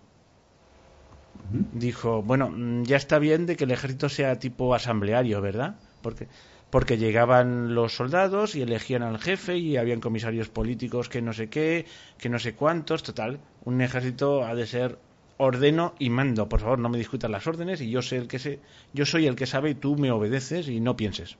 [1.72, 5.76] dijo, bueno, mm, ya está bien de que el ejército sea tipo asambleario, ¿verdad?
[6.02, 6.28] Porque,
[6.70, 11.48] porque llegaban los soldados y elegían al jefe y habían comisarios políticos que no sé
[11.48, 11.86] qué,
[12.18, 14.98] que no sé cuántos, total, un ejército ha de ser
[15.38, 18.38] ordeno y mando, por favor, no me discutas las órdenes y yo sé el que
[18.38, 18.60] sé,
[18.92, 21.36] yo soy el que sabe y tú me obedeces y no pienses.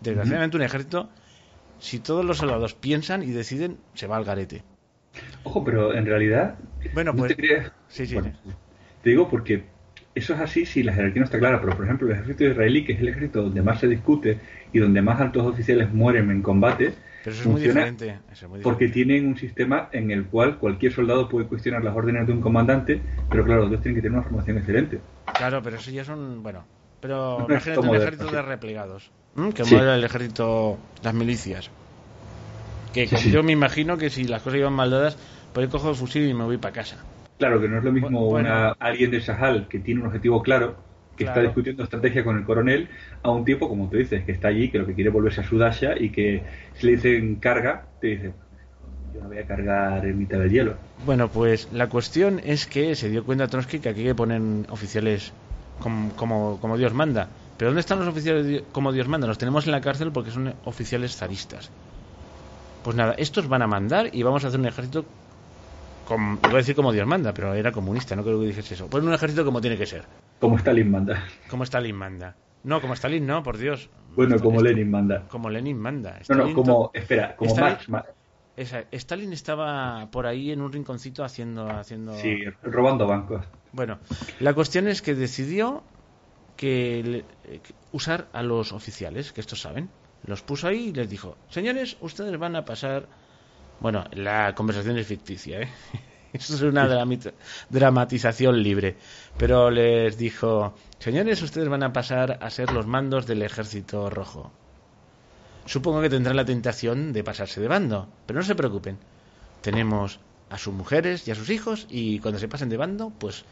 [0.00, 1.08] Desgraciadamente un ejército,
[1.78, 4.62] si todos los soldados piensan y deciden, se va al garete.
[5.42, 6.58] Ojo, pero en realidad.
[6.92, 8.14] Bueno, no pues- te creas- sí, sí.
[8.14, 8.32] Bueno,
[9.04, 9.62] te digo porque
[10.14, 12.84] eso es así si la jerarquía no está clara, pero por ejemplo, el ejército israelí,
[12.84, 14.38] que es el ejército donde más se discute
[14.72, 18.18] y donde más altos oficiales mueren en combate, Pero eso es muy diferente.
[18.32, 21.94] eso es muy porque tienen un sistema en el cual cualquier soldado puede cuestionar las
[21.94, 25.00] órdenes de un comandante, pero claro, los dos tienen que tener una formación excelente.
[25.36, 26.64] Claro, pero eso ya son, bueno,
[27.00, 29.10] pero No imagínate un ejército de replegados,
[29.54, 29.74] que Sí.
[29.74, 31.70] el ejército, las milicias.
[32.92, 33.30] Que Sí, sí.
[33.32, 35.18] yo me imagino que si las cosas iban mal dadas,
[35.52, 36.98] pues yo cojo el fusil y me voy para casa.
[37.38, 38.48] Claro que no es lo mismo Bueno.
[38.48, 40.76] una, alguien de Sahal que tiene un objetivo claro,
[41.16, 42.88] que está discutiendo estrategia con el coronel,
[43.22, 45.40] a un tipo, como tú dices, que está allí, que lo que quiere es volverse
[45.40, 46.42] a Sudasha y que
[46.74, 48.32] si le dicen carga, te dice,
[49.14, 50.74] yo no voy a cargar en mitad del hielo.
[51.06, 54.40] Bueno, pues la cuestión es que se dio cuenta Trotsky que aquí hay que poner
[54.70, 55.32] oficiales
[55.80, 57.28] como, como, como Dios manda.
[57.56, 59.26] Pero ¿dónde están los oficiales como Dios manda?
[59.26, 61.70] Los tenemos en la cárcel porque son oficiales zaristas.
[62.82, 65.04] Pues nada, estos van a mandar y vamos a hacer un ejército,
[66.04, 68.88] como, iba a decir como Dios manda, pero era comunista, no creo que dijese eso.
[68.88, 70.04] Pues un ejército como tiene que ser,
[70.40, 71.24] Como Stalin manda.
[71.48, 72.36] como Stalin manda.
[72.62, 73.90] No, como Stalin no, por Dios.
[74.16, 75.26] Bueno, como Lenin manda.
[75.28, 76.12] Como Lenin manda.
[76.12, 77.88] No, no, Stalin como, espera, como Stalin- Marx.
[77.88, 78.04] Ma-
[78.56, 81.68] esa- Stalin estaba por ahí en un rinconcito haciendo...
[81.68, 83.44] haciendo Sí, robando bancos.
[83.72, 83.98] Bueno,
[84.40, 85.82] la cuestión es que decidió
[86.56, 89.90] que le- que usar a los oficiales, que estos saben.
[90.24, 93.08] Los puso ahí y les dijo, señores, ustedes van a pasar...
[93.80, 95.68] Bueno, la conversación es ficticia, ¿eh?
[96.32, 96.88] Esto es una
[97.70, 98.96] dramatización libre.
[99.38, 104.50] Pero les dijo, señores, ustedes van a pasar a ser los mandos del ejército rojo.
[105.66, 108.98] Supongo que tendrán la tentación de pasarse de bando, pero no se preocupen.
[109.62, 110.18] Tenemos
[110.50, 113.44] a sus mujeres y a sus hijos y cuando se pasen de bando, pues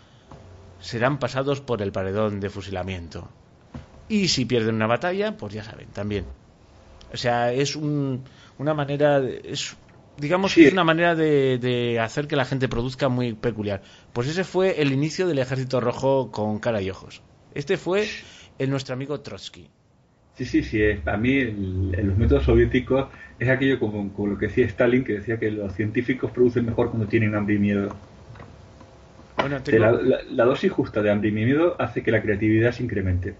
[0.80, 3.28] serán pasados por el paredón de fusilamiento.
[4.08, 6.24] Y si pierden una batalla, pues ya saben, también.
[7.12, 8.24] O sea, es un-
[8.58, 9.76] una manera, es,
[10.16, 10.60] digamos Sí.
[10.62, 13.82] que es una manera de, de hacer que la gente produzca muy peculiar.
[14.12, 17.22] Pues ese fue el inicio del ejército rojo con cara y ojos.
[17.54, 18.06] Este fue
[18.58, 19.68] el nuestro amigo Trotsky.
[20.36, 20.82] Sí, sí, sí.
[20.82, 23.08] es- A mí el- en los métodos soviéticos
[23.38, 26.88] es aquello como, como lo que decía Stalin, que decía que los científicos producen mejor
[26.90, 27.88] cuando tienen hambre y miedo.
[29.36, 32.72] Bueno, tengo- la, la- la dosis justa de hambre y miedo hace que la creatividad
[32.72, 33.34] se incremente.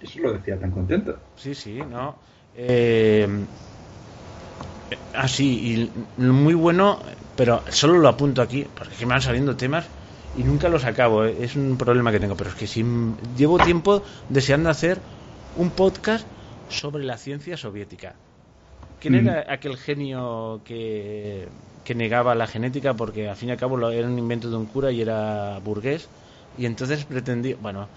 [0.00, 1.16] Eso lo decía tan contento.
[1.36, 2.16] Sí, sí, no.
[2.56, 3.28] Eh,
[5.12, 7.02] así, y muy bueno,
[7.36, 9.88] pero solo lo apunto aquí, porque es que me van saliendo temas
[10.34, 11.24] y nunca los acabo.
[11.24, 11.36] eh.
[11.40, 12.84] Es un problema que tengo, pero es que si
[13.36, 15.02] llevo tiempo deseando hacer
[15.54, 16.26] un podcast
[16.68, 18.16] sobre la ciencia soviética.
[18.98, 19.28] ¿Quién Mm.
[19.28, 21.48] era aquel genio que,
[21.84, 24.56] que negaba la genética porque al fin y al cabo lo- era un invento de
[24.56, 26.08] un cura y era burgués?
[26.56, 27.88] Y entonces pretendió, bueno,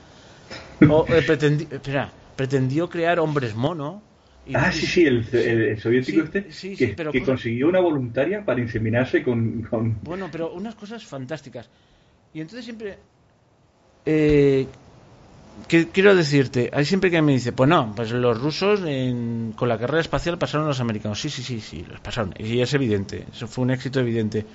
[0.90, 4.02] o, eh, pretendi- espera, pretendió crear hombres mono.
[4.48, 7.20] Y- Ah, sí, sí, el, el- el soviético Sí, este, sí, que, sí, pero que
[7.20, 9.62] cosa- consiguió una voluntaria para inseminarse con...
[9.64, 11.70] con- Bueno, pero unas cosas fantásticas.
[12.34, 12.98] Y entonces siempre...
[14.06, 14.68] Eh,
[15.68, 16.70] ¿qué quiero decirte?
[16.74, 20.38] Hay siempre que me dice, pues no, pues los rusos en- con la carrera espacial
[20.38, 21.20] pasaron a los americanos.
[21.20, 22.34] Sí, sí, sí, sí, los pasaron.
[22.38, 24.46] Y es evidente, eso fue un éxito evidente.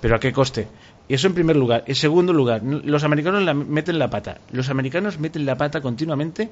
[0.00, 0.66] Pero ¿a qué coste?
[1.08, 1.84] Y eso en primer lugar.
[1.86, 4.38] En segundo lugar, los americanos la meten la pata.
[4.52, 6.48] Los americanos meten la pata continuamente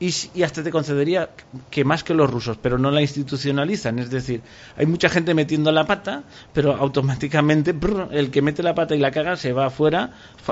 [0.00, 1.30] y, y hasta te concedería
[1.70, 3.98] que más que los rusos, pero no la institucionalizan.
[3.98, 4.42] Es decir,
[4.76, 6.22] hay mucha gente metiendo la pata,
[6.52, 10.10] pero automáticamente brr, el que mete la pata y la caga se va afuera,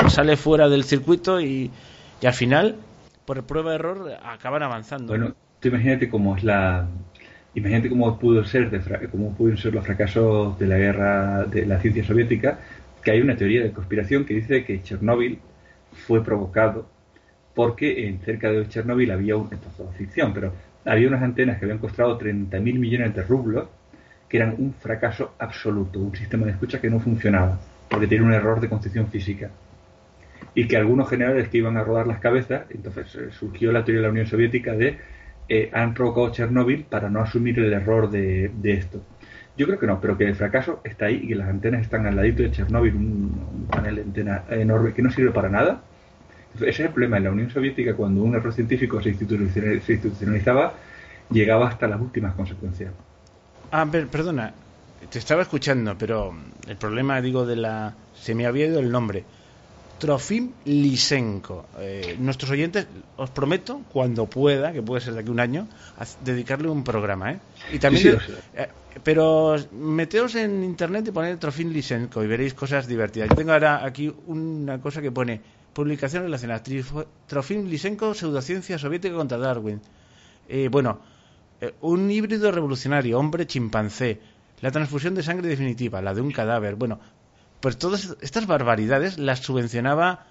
[0.09, 1.70] sale fuera del circuito y,
[2.20, 2.76] y al final,
[3.24, 5.09] por prueba de error, acaban avanzando.
[5.09, 6.88] Bueno, tú imagínate cómo es la...
[7.55, 11.64] Imagínate cómo pudo ser de fra- cómo pudieron ser los fracasos de la guerra de
[11.64, 12.59] la ciencia soviética,
[13.03, 15.38] que hay una teoría de conspiración que dice que Chernóbil
[16.07, 16.86] fue provocado
[17.57, 20.52] porque en cerca de Chernóbil había un, esto es ficción, pero
[20.84, 23.66] había unas antenas que habían costado 30.000 millones de rublos
[24.28, 28.34] que eran un fracaso absoluto, un sistema de escucha que no funcionaba, porque tenía un
[28.34, 29.50] error de concepción física.
[30.54, 34.02] Y que algunos generales que iban a rodar las cabezas, entonces eh, surgió la teoría
[34.02, 34.98] de la Unión Soviética de
[35.48, 39.00] eh, han provocado Chernóbil para no asumir el error de, esto.
[39.57, 42.07] Yo creo que no, pero que el fracaso está ahí y que las antenas están
[42.07, 45.80] al ladito de Chernóbil, un, un panel de antena enorme que no sirve para nada.
[46.61, 49.92] Ese es el problema en la Unión Soviética cuando un error científico se institucional- se
[49.94, 50.74] institucionalizaba,
[51.30, 52.92] llegaba hasta las últimas consecuencias.
[53.72, 54.52] Ah, per- perdona,
[55.11, 56.34] te estaba escuchando, pero
[56.68, 57.94] el problema, digo, de la...
[58.14, 59.24] Se me había ido el nombre.
[59.98, 61.66] Trofim Lisenko.
[61.78, 62.86] Eh, nuestros oyentes,
[63.16, 65.66] os prometo, cuando pueda, que puede ser de aquí un año,
[66.24, 67.38] dedicarle un programa, ¿eh?
[67.72, 68.12] Y también...
[68.12, 68.68] Sí, sí, eh,
[69.02, 73.28] pero meteos en internet y poned Trofim Lisenko y veréis cosas divertidas.
[73.28, 75.40] Yo tengo ahora aquí una cosa que pone
[75.81, 76.62] publicación relacionada.
[77.27, 79.79] Trofim Lisenko, pseudociencia soviética contra Darwin.
[80.49, 81.01] Eh, bueno,
[81.61, 84.18] eh, un híbrido revolucionario, hombre chimpancé,
[84.62, 86.77] la transfusión de sangre definitiva, la de un cadáver.
[86.77, 86.99] Bueno,
[87.61, 90.24] pues todas estas barbaridades las subvencionaba,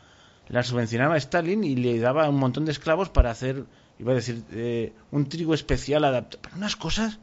[0.50, 3.66] las subvencionaba Stalin y le daba un montón de esclavos para hacer,
[4.00, 6.40] iba a decir, eh, un trigo especial adaptado.
[6.42, 7.20] Pero unas cosas.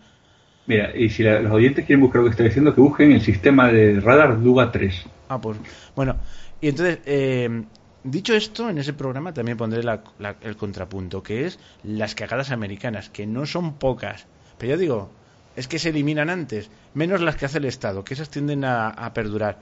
[0.68, 3.20] Mira, y si la- los oyentes quieren buscar lo que está diciendo, que busquen el
[3.20, 4.94] sistema de radar Duga 3.
[5.28, 5.58] Ah, pues.
[5.96, 6.16] Bueno,
[6.60, 7.64] y entonces, eh,
[8.04, 12.50] dicho esto, en ese programa también pondré la- la- el contrapunto, que es las cagadas
[12.50, 14.26] americanas, que no son pocas.
[14.58, 15.10] Pero ya digo,
[15.56, 18.88] es que se eliminan antes, menos las que hace el Estado, que esas tienden a,
[18.88, 19.58] a perdurar.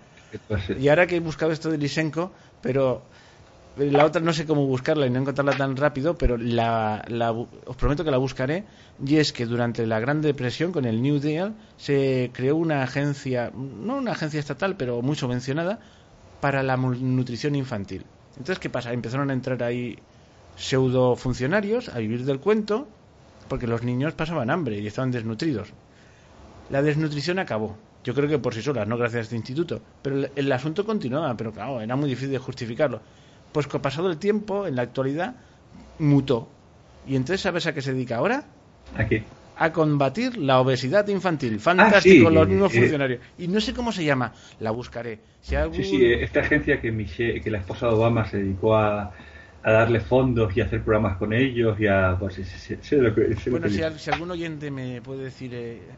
[0.78, 2.32] Y ahora que he buscado esto de Lisenko,
[2.62, 3.02] pero
[3.76, 7.76] la otra no sé cómo buscarla y no encontrarla tan rápido, pero la, la os
[7.76, 8.64] prometo que la buscaré.
[9.04, 13.50] Y es que durante la Gran Depresión, con el New Deal, se creó una agencia,
[13.54, 15.80] no una agencia estatal, pero muy subvencionada,
[16.40, 18.04] para la nutrición infantil.
[18.32, 18.92] Entonces, ¿qué pasa?
[18.92, 19.98] Empezaron a entrar ahí
[20.56, 22.88] pseudo funcionarios a vivir del cuento,
[23.48, 25.68] porque los niños pasaban hambre y estaban desnutridos.
[26.70, 27.76] La desnutrición acabó.
[28.04, 29.80] Yo creo que por sí sola, no gracias a este instituto.
[30.02, 33.00] Pero el, el asunto continuaba, pero claro, era muy difícil de justificarlo.
[33.52, 35.34] Pues con pasado el tiempo, en la actualidad,
[35.98, 36.48] mutó.
[37.06, 38.44] Y entonces, ¿sabes a qué se dedica ahora?
[38.96, 39.22] aquí.
[39.64, 41.54] A combatir la obesidad infantil.
[41.60, 43.20] Fantástico, sí, los mismos eh, funcionarios.
[43.38, 45.14] Y no sé cómo se llama, la buscaré.
[45.42, 45.76] Si algún...
[45.76, 49.12] Sí, sí, eh, esta agencia que, Michelle, que la esposa de Obama se dedicó a,
[49.62, 52.16] a darle fondos y a hacer programas con ellos y a...
[52.18, 55.02] Pues, sí, sé lo que, sé lo Bueno, que si, al- si algún oyente me
[55.02, 55.96] puede decir, eh,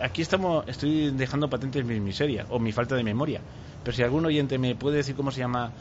[0.00, 3.44] aquí estamos, estoy dejando patentes mis miserias o mi falta de memoria,
[3.82, 5.74] pero si algún oyente me puede decir cómo se llama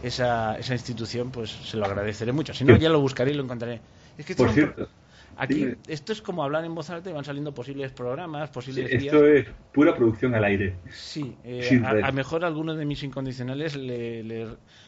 [0.00, 2.54] esa, esa institución, pues se lo agradeceré mucho.
[2.54, 2.80] Si no, Sí.
[2.80, 3.82] ya lo buscaré y lo encontraré.
[4.16, 4.88] Es que Por un cierto,
[5.36, 8.90] aquí esto es como hablar en voz alta y van saliendo posibles programas, sí, posibles
[8.90, 9.04] guías.
[9.14, 10.74] esto es pura producción al aire.
[10.90, 14.46] Sí, eh, a, a mejor alguno de mis incondicionales le, le,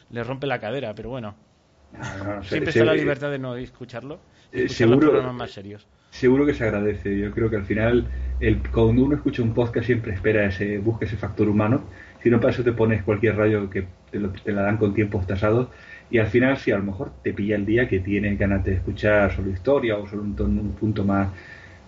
[0.09, 1.35] le rompe la cadera, pero bueno,
[1.93, 1.99] No,
[2.35, 4.15] no, se- siempre se- está la libertad de no escucharlo.
[4.51, 5.87] eh, escuchar los seguro- programas más serios.
[6.11, 7.17] Seguro que se agradece.
[7.19, 8.07] Yo creo que al final,
[8.39, 11.83] el, cuando uno escucha un podcast, siempre espera ese, busca ese factor humano.
[12.23, 14.93] Si no, para eso te pones cualquier radio que te, lo- te la dan con
[14.93, 15.67] tiempos tasados.
[16.11, 18.75] Y al final, si a lo mejor te pilla el día que tienes ganas de
[18.75, 21.29] escuchar solo historia o solo un, tono- un punto más.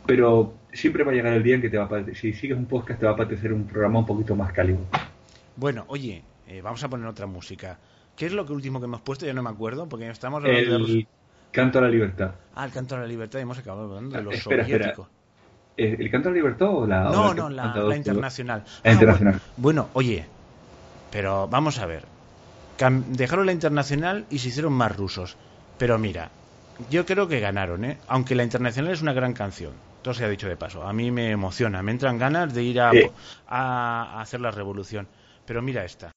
[0.05, 2.65] Pero siempre va a llegar el día en que te va a si sigues un
[2.65, 4.80] podcast, te va a apetecer un programa un poquito más cálido.
[5.55, 7.78] Bueno, oye, eh, vamos a poner otra música.
[8.15, 9.26] ¿Qué es lo que último que hemos puesto?
[9.26, 10.89] Ya no me acuerdo, porque estamos hablando de los...
[10.89, 11.07] El
[11.51, 12.32] canto a la libertad.
[12.55, 14.84] Ah, el canto a la libertad y hemos acabado hablando de Ah, lo espera, espera.
[14.95, 15.09] soviético.
[15.78, 17.09] ¿El, canto a la libertad o la.?
[17.09, 17.95] o No, no, la, todos?
[17.95, 18.63] internacional.
[18.84, 19.34] La Ah, internacional.
[19.57, 20.26] Bueno, bueno, oye,
[21.11, 22.03] pero vamos a ver.
[22.78, 25.38] Dejaron la internacional y se hicieron más rusos.
[25.78, 26.38] Pero mira,
[26.78, 28.01] yo creo que ganaron, ¿eh?
[28.07, 29.84] Aunque la internacional es una gran canción.
[30.01, 30.84] Todo se ha dicho de paso.
[30.84, 35.09] A mí me emociona, me entran ganas de ir a, a- a hacer la revolución.
[35.45, 36.11] Pero mira esta.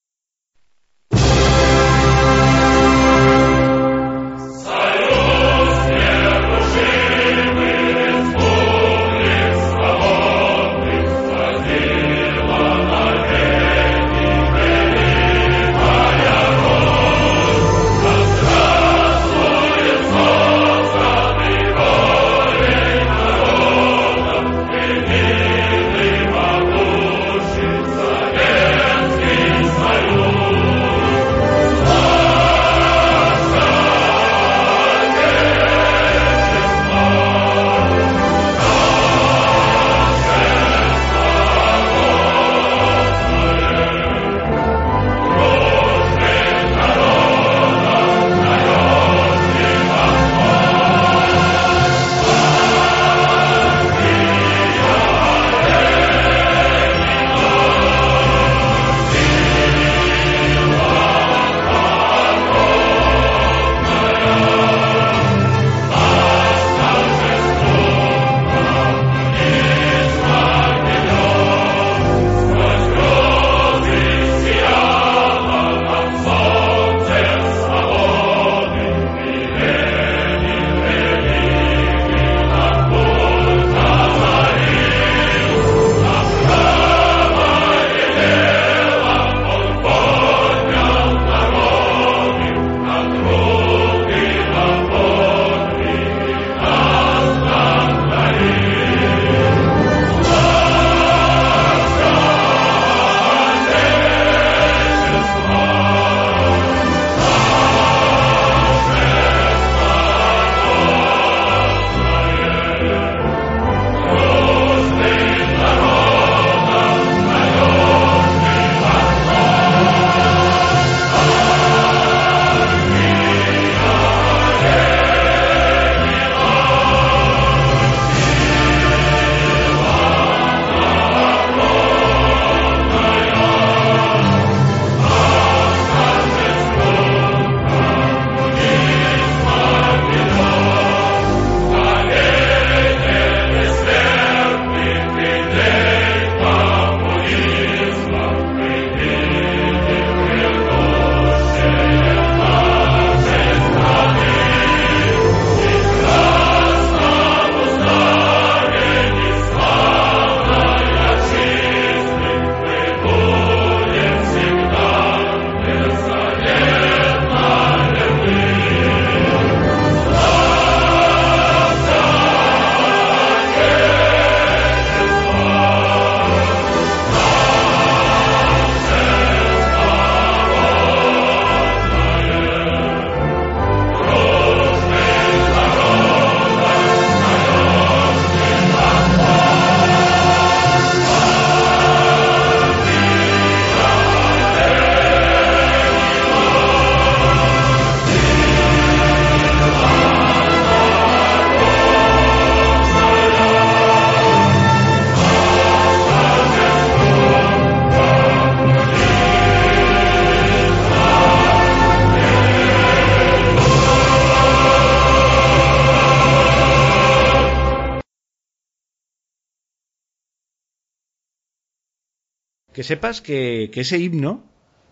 [222.91, 224.43] Sepas que, que ese himno,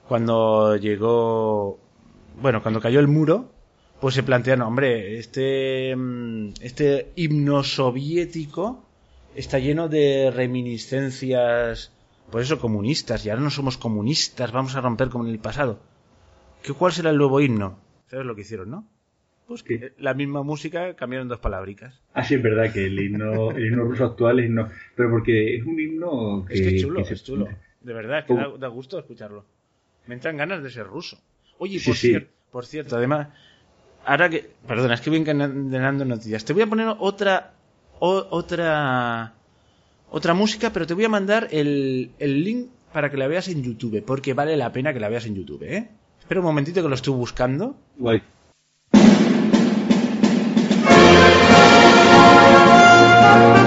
[0.07, 1.79] cuando llegó,
[2.41, 3.51] bueno, cuando cayó el muro,
[4.01, 8.85] pues se plantearon, hombre, este, mm, este himno soviético
[9.35, 11.93] está lleno de reminiscencias,
[12.31, 15.81] por eso comunistas, y ahora no somos comunistas, vamos a romper como en el pasado.
[16.63, 17.79] ¿Qué, ¿Cuál será el nuevo himno?
[18.07, 18.87] ¿Sabes lo que hicieron, no?
[19.49, 19.81] Pues ¿Qué?
[19.81, 22.01] que la misma música cambiaron dos palabricas.
[22.15, 25.57] Ah, sí, es verdad que el himno, el himno ruso actual es himno, pero porque
[25.57, 27.49] es un himno que, Es que es chulo, que se- es chulo.
[27.81, 29.45] De verdad, que da, gusto escucharlo.
[30.07, 31.19] Me entran ganas de ser ruso.
[31.59, 31.81] Oye,
[32.51, 33.29] por, cierto, además,
[34.05, 34.51] ahora que.
[34.67, 36.45] Perdona, es que voy encadenando noticias.
[36.45, 37.55] Te voy a poner otra.
[38.01, 39.35] Otra.
[40.11, 43.63] Otra música, pero te voy a mandar el, el link para que la veas en
[43.63, 45.91] YouTube, porque vale la pena que la veas en YouTube, ¿eh?
[46.19, 47.77] Espera un momentito que lo estoy buscando.
[47.99, 48.23] Guay.
[53.29, 53.58] Thank.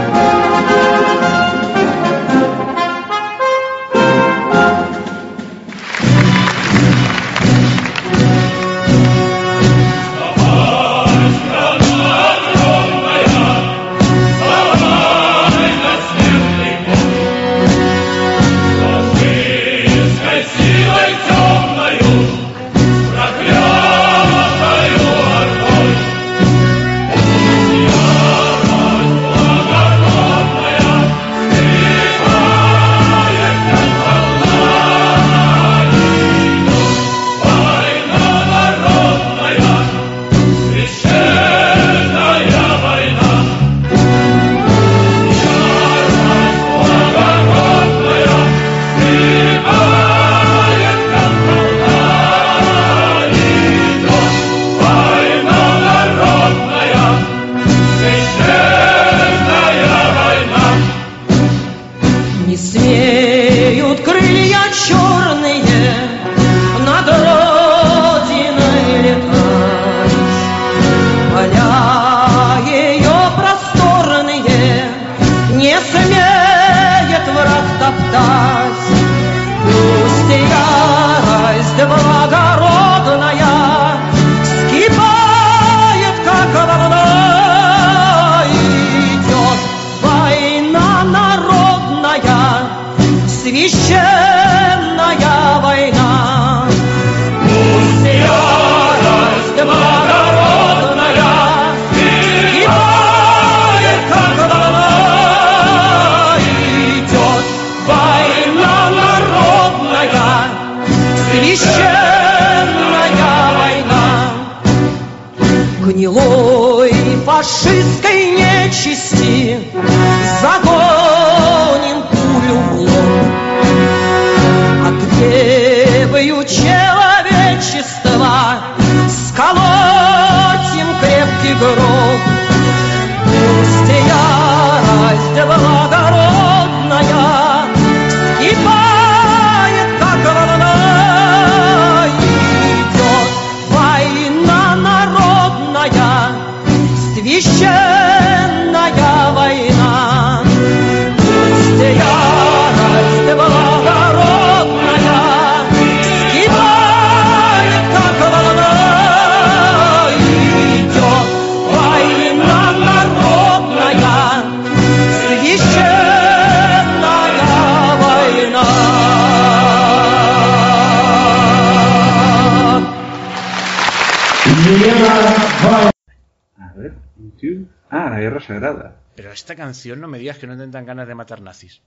[176.58, 177.68] A ver, YouTube.
[177.90, 178.96] Ah, la guerra sagrada.
[179.16, 181.82] Pero esta canción no me digas que no intentan ganas de matar nazis.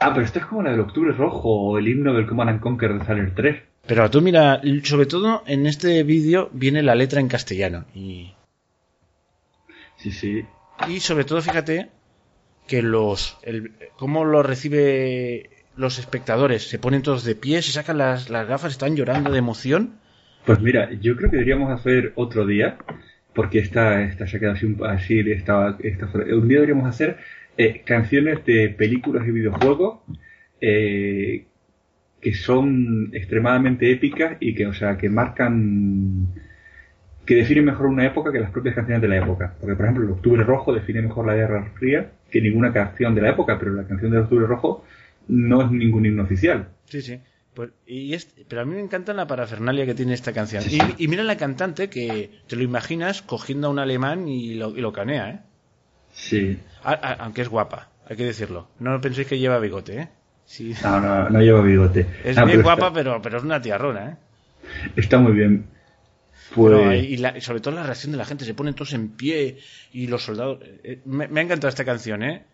[0.00, 2.60] Ah, pero esto es como la del Octubre Rojo o el himno del Command and
[2.60, 3.62] Conquer de Sailor 3.
[3.86, 7.84] Pero tú mira, sobre todo en este vídeo viene la letra en castellano.
[7.94, 8.34] Y,
[9.96, 10.44] Sí, sí.
[10.88, 11.90] y sobre todo fíjate
[12.66, 13.38] que los...
[13.42, 16.68] El, cómo lo recibe los espectadores.
[16.68, 20.00] Se ponen todos de pie, se sacan las, las gafas, están llorando de emoción.
[20.44, 22.76] Pues mira, yo creo que deberíamos hacer otro día,
[23.34, 27.18] porque esta, esta se ha quedado así, así esta, esta- un día deberíamos hacer
[27.56, 30.00] eh, canciones de películas y videojuegos
[30.60, 31.46] eh,
[32.20, 36.28] que son extremadamente épicas y que, o sea, que marcan,
[37.26, 39.54] que definen mejor una época que las propias canciones de la época.
[39.60, 43.22] Porque, por ejemplo, el Octubre Rojo define mejor la Guerra Fría que ninguna canción de
[43.22, 44.84] la época, pero la canción del Octubre Rojo
[45.28, 46.68] no es ningún himno oficial.
[46.86, 47.20] Sí, sí.
[47.54, 48.16] Pues, y
[48.48, 50.62] pero a mí me encanta la parafernalia que tiene esta canción.
[50.62, 50.94] Sí, Y, sí.
[50.98, 54.80] y mira la cantante que te lo imaginas cogiendo a un alemán y lo, y
[54.80, 55.40] lo canea, ¿eh?
[56.14, 56.58] Sí.
[56.82, 58.68] A- a- aunque es guapa, hay que decirlo.
[58.78, 60.08] No penséis que lleva bigote, ¿eh?
[60.46, 60.74] Sí.
[60.82, 62.06] No, no, no lleva bigote.
[62.24, 64.16] Es Ah, bien pero guapa, está- pero, pero es una tiarrona, ¿eh?
[64.96, 65.66] Está muy bien.
[66.54, 68.92] Pues, Pero, y, la- y sobre todo la reacción de la gente, se ponen todos
[68.94, 69.58] en pie
[69.92, 70.58] y los soldados...
[70.84, 72.44] eh, me, me ha encantado esta canción, ¿eh?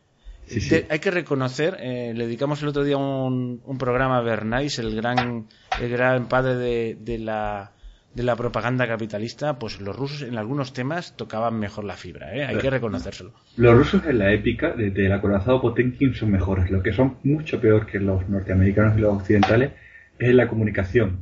[0.49, 0.71] Sí, sí.
[0.71, 4.79] De- hay que reconocer, eh, le dedicamos el otro día un, un programa a Bernays,
[4.79, 5.47] el gran,
[5.77, 7.73] el gran padre de, de la,
[8.15, 12.45] de la propaganda capitalista, pues los rusos en algunos temas tocaban mejor la fibra, ¿eh?
[12.45, 13.33] hay que reconocérselo.
[13.57, 16.71] Los rusos en la épica de- del acorazado Potemkin son mejores.
[16.71, 19.73] Lo que son mucho peor que los norteamericanos y los occidentales
[20.19, 21.19] es en la comunicación.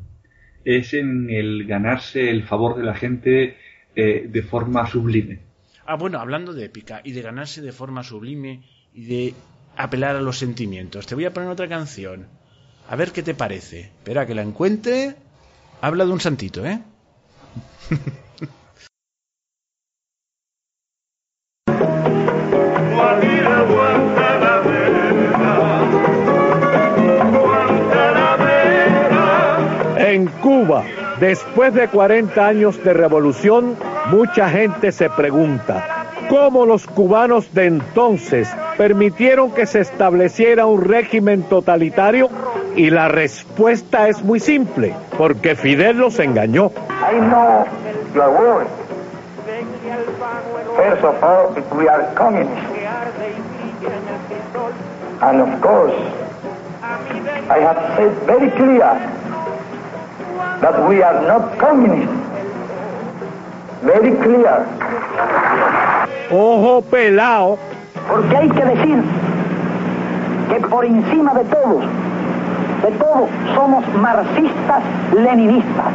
[0.65, 3.57] Es en el ganarse el favor de la gente
[3.95, 5.41] eh, de forma sublime.
[5.87, 8.63] Ah, bueno, hablando de épica y de ganarse de forma sublime
[8.97, 9.35] y de
[9.77, 12.27] apelar a los sentimientos, te voy a poner otra canción.
[12.89, 13.81] A ver qué te parece.
[13.81, 15.15] Espera que la encuentre.
[15.83, 16.81] Habla de un santito, ¿eh?
[29.99, 30.87] En Cuba,
[31.21, 33.77] después de 40 años de revolución,
[34.11, 41.43] mucha gente se pregunta, ¿cómo los cubanos de entonces permitieron que se estableciera un régimen
[41.43, 42.29] totalitario?
[42.77, 46.71] Y la respuesta es muy simple, porque Fidel los engañó.
[46.91, 47.67] I know
[48.15, 48.71] your words.
[50.77, 52.77] First of all, we are communists.
[55.23, 55.95] And of course,
[57.49, 58.85] I have said very clear
[60.61, 62.13] that we are not communists.
[63.83, 64.67] Very clear.
[66.31, 67.59] Ojo pelao,
[68.09, 69.03] Porque hay que decir
[70.49, 71.85] que por encima de todos,
[72.83, 74.83] de todos, somos marxistas
[75.15, 75.87] leninistas.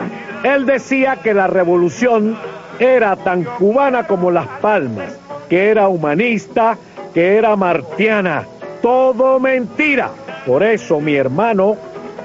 [0.44, 2.36] Él decía que la revolución
[2.80, 5.18] era tan cubana como las palmas,
[5.50, 6.78] que era humanista,
[7.14, 8.44] que era martiana.
[8.82, 10.10] Todo mentira.
[10.46, 11.76] Por eso, mi hermano,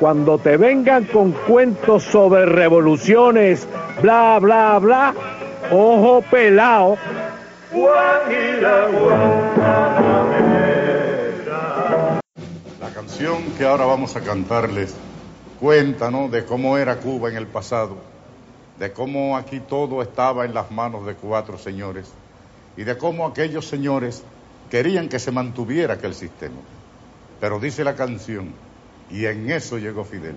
[0.01, 3.69] cuando te vengan con cuentos sobre revoluciones,
[4.01, 5.15] bla, bla, bla,
[5.71, 6.97] ojo pelao,
[12.81, 14.95] La canción que ahora vamos a cantarles
[15.59, 16.29] cuenta ¿no?
[16.29, 17.97] de cómo era Cuba en el pasado,
[18.79, 22.13] de cómo aquí todo estaba en las manos de cuatro señores
[22.77, 24.23] y de cómo aquellos señores
[24.71, 26.61] querían que se mantuviera aquel sistema.
[27.41, 28.53] Pero dice la canción,
[29.11, 30.37] y en eso llegó Fidel.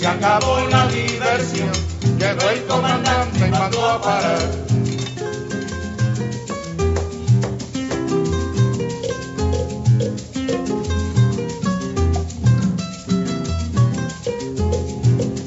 [0.00, 1.72] se acabó la diversión.
[2.18, 4.38] Llegó el comandante y mandó a parar.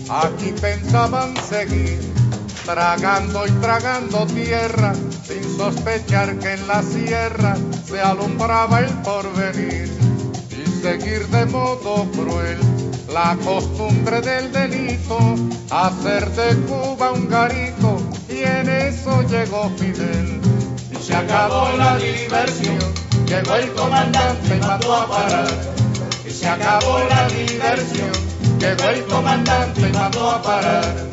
[0.10, 2.00] Aquí pensaban seguir,
[2.64, 4.94] tragando y tragando tierra,
[5.28, 9.92] sin sospechar que en la sierra se alumbraba el porvenir,
[10.52, 12.73] y seguir de modo cruel
[13.14, 15.18] la costumbre del delito,
[15.70, 20.42] hacer de Cuba un garito, y en eso llegó Fidel.
[20.92, 22.80] Y se acabó la diversión,
[23.28, 25.48] llegó el comandante y mandó a parar,
[26.28, 28.12] y se acabó la diversión.
[28.60, 31.13] Llegó el comandante y mandó a parar.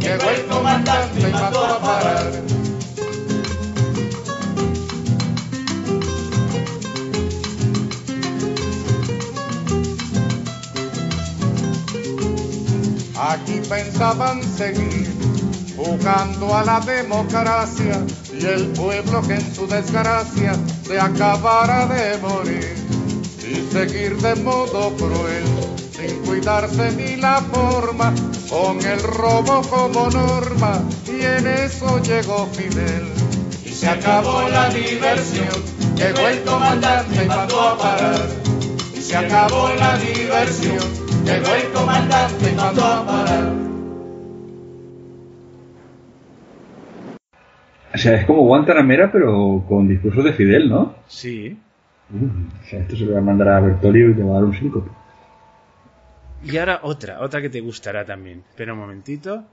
[0.00, 2.32] llegó el comandante y mandó a parar.
[13.20, 15.08] Aquí pensaban seguir
[15.76, 18.00] jugando a la democracia
[18.32, 20.52] y el pueblo que en su desgracia
[20.86, 22.76] se acabara de morir
[23.40, 25.67] y seguir de modo cruel
[25.98, 28.14] sin cuidarse ni la forma
[28.48, 33.02] con el robo como norma y en eso llegó Fidel
[33.64, 35.60] y se acabó la diversión
[35.96, 38.20] llegó el comandante y mandó a parar
[38.96, 40.86] y se acabó la diversión
[41.24, 43.68] llegó el comandante y mandó a parar
[47.92, 50.94] O sea, es como Guantanamera, pero con discursos de Fidel, ¿no?
[51.08, 51.58] Sí.
[52.12, 52.26] Uh,
[52.62, 54.44] o sea, esto se lo voy a mandar a Bertolio y te va a dar
[54.44, 54.90] un síncope.
[56.44, 58.44] Y ahora otra, otra que te gustará también.
[58.48, 59.44] Espera un momentito.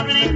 [0.00, 0.33] Entrañable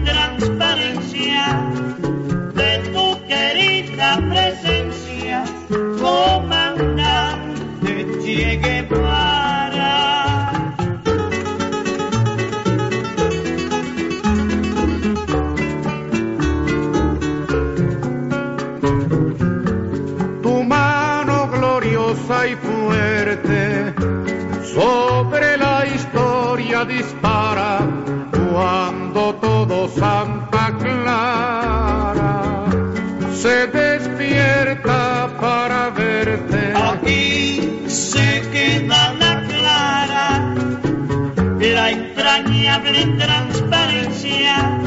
[42.69, 44.78] entrañable transparencia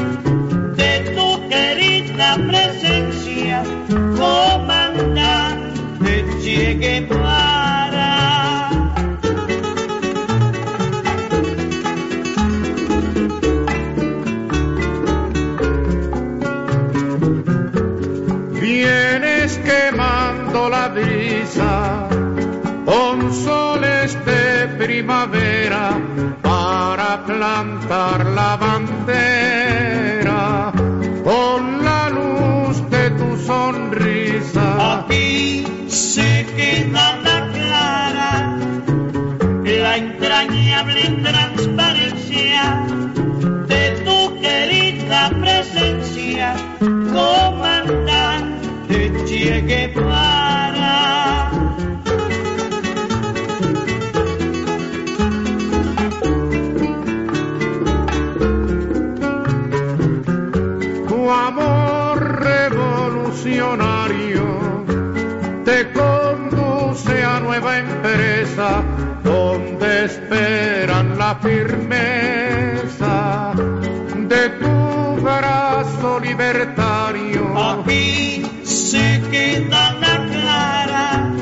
[77.32, 77.58] libertario.
[77.58, 81.32] Aquí se queda la clara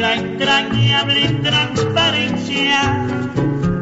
[0.00, 3.06] la entrañable transparencia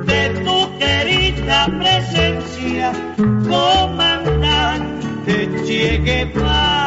[0.05, 2.93] de tu querida presencia,
[3.49, 5.35] comandante
[5.67, 6.84] Che Guevara.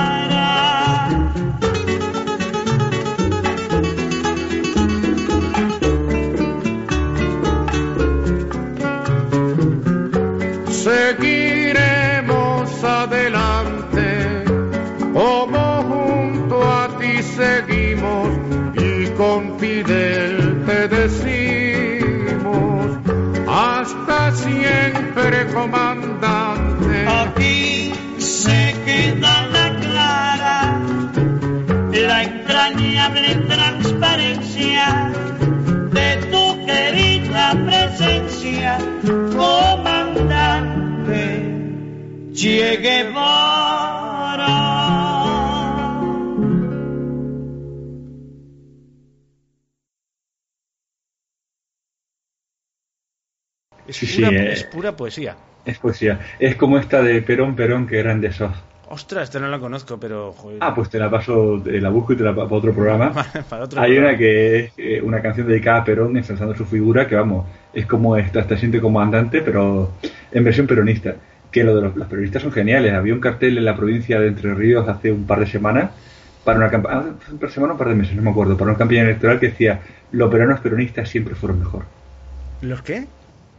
[25.57, 26.97] Comandante.
[27.07, 30.79] Aquí se queda la clara,
[31.91, 35.11] la entrañable transparencia
[35.97, 38.77] de tu querida presencia,
[39.35, 39.97] comandante
[42.37, 42.77] Che
[54.05, 54.53] Es, Sí, eh.
[54.53, 55.35] es pura poesía.
[55.65, 56.19] Es poesía.
[56.39, 58.51] Es como esta de Perón, Perón, que grande sos.
[58.89, 60.59] Ostras, esta no la conozco, pero joder.
[60.61, 63.11] Ah, pues te la paso, te la busco y te la paso para otro programa.
[63.49, 64.09] para otro Hay programa.
[64.09, 67.85] una que es eh, una canción dedicada a Perón, ensalzando su figura, que vamos, es
[67.85, 69.91] como esta, esta siente como andante, pero
[70.31, 71.15] en versión peronista.
[71.51, 72.93] Que lo de los, los peronistas son geniales.
[72.93, 75.91] Había un cartel en la provincia de Entre Ríos hace un par de semanas,
[76.45, 78.55] para una campaña, un par de semanas o un par de meses, no me acuerdo,
[78.57, 79.81] para una campaña electoral que decía,
[80.11, 81.83] los veranos peronistas siempre fueron mejor.
[82.61, 83.05] ¿Los qué?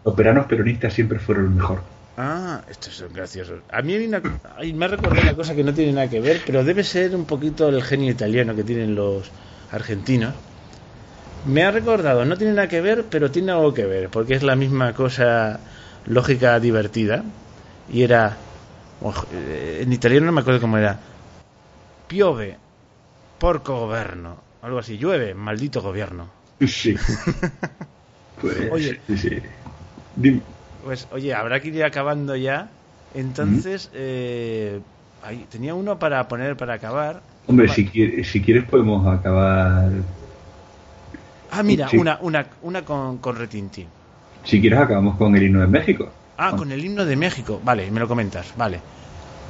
[0.09, 1.81] Los veranos peronistas siempre fueron mejor.
[2.17, 3.61] Ah, estos son graciosos.
[3.71, 4.23] A mí hay una,
[4.73, 7.27] me ha recordado una cosa que no tiene nada que ver, pero debe ser un
[7.27, 9.31] poquito el genio italiano que tienen los
[9.71, 10.33] argentinos.
[11.45, 14.43] Me ha recordado, no tiene nada que ver, pero tiene algo que ver, porque es
[14.43, 15.61] la misma cosa
[16.07, 17.23] lógica divertida.
[17.93, 18.35] Y era,
[19.35, 20.97] eh, en italiano no me acuerdo cómo era.
[22.09, 22.57] Piove,
[23.39, 24.39] porco gobierno.
[24.63, 26.31] Algo así, llueve, maldito gobierno.
[26.67, 26.97] Sí.
[28.41, 29.01] Pues, Oye.
[29.17, 29.43] sí.
[30.19, 30.41] Dime.
[30.85, 32.69] Pues oye, habrá que ir acabando ya.
[33.15, 34.81] Entonces, eh,
[35.25, 37.23] ahí, tenía uno para poner para acabar.
[37.47, 39.91] Hombre, si, quiere- si quieres podemos acabar.
[41.51, 41.97] Ah, mira, sí.
[41.97, 43.87] una, una, una con, con retintín.
[44.45, 46.11] Si quieres acabamos con el himno de México.
[46.37, 47.61] Ah, con el himno de México.
[47.65, 48.81] Vale, me lo comentas, vale.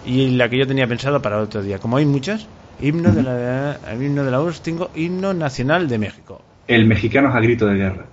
[0.06, 1.78] Y la que yo tenía pensado para otro día.
[1.78, 2.46] Como hay muchas,
[2.80, 6.40] himno de la, el himno de la URSS, tengo himno nacional de México.
[6.68, 8.06] El mexicano es a grito de guerra.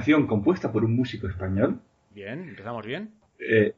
[0.00, 1.80] Canción compuesta por un músico español.
[2.14, 3.10] Bien, empezamos bien.
[3.38, 3.74] eh,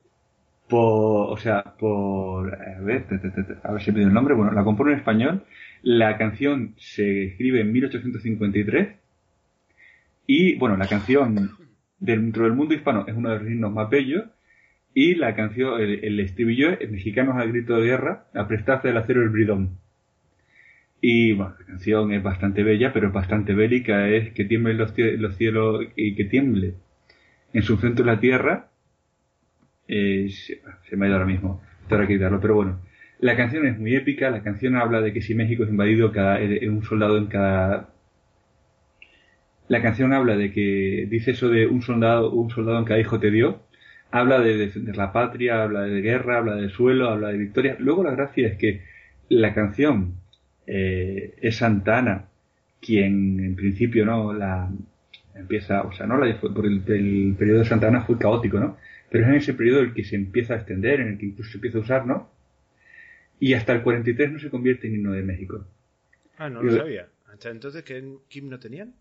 [0.69, 4.09] por, o sea, por, a ver, te- te- te- te- a ver si he pedido
[4.09, 4.35] el nombre.
[4.35, 5.45] Bueno, la compone en español.
[5.83, 8.89] La canción se escribe en 1853.
[10.27, 11.51] Y, bueno, la canción
[11.99, 14.25] dentro del mundo hispano es uno de los himnos más bellos.
[14.95, 18.97] Y la canción, el, el estribillo es Mexicanos al grito de guerra, a prestarse del
[18.97, 19.79] acero el bridón.
[21.03, 24.09] Y bueno, la canción es bastante bella, pero es bastante bélica.
[24.09, 26.77] Es que tiemblen los, cie- los cielos y que tiemble
[27.53, 28.71] en su centro la tierra.
[29.89, 32.81] Eh, se, me ha ido ahora mismo, tengo que quitarlo, pero bueno.
[33.21, 34.31] La canción es muy épica.
[34.31, 37.91] La canción habla de que si México es invadido, cada, eh, un soldado en cada.
[39.69, 43.19] La canción habla de que dice eso de un soldado, un soldado en cada hijo
[43.21, 43.63] te dio.
[44.11, 47.77] Habla de defender la patria, habla de guerra, habla del suelo, habla de victoria.
[47.81, 48.83] Luego la gracia es que
[49.29, 50.22] la canción
[50.67, 52.29] eh, es Santana
[52.83, 54.69] quien en principio no la
[55.35, 58.77] empieza, o sea, no la por el, el periodo de Santana fue caótico, ¿no?
[59.09, 61.53] Pero es en ese periodo el que se empieza a extender, en el que incluso
[61.53, 62.31] se empieza a usar, ¿no?
[63.39, 65.65] Y hasta el 43 no se convierte en himno de México.
[66.39, 67.09] Ah, no lo sabía.
[67.33, 68.95] Hasta entonces, ¿qué qué himno tenían?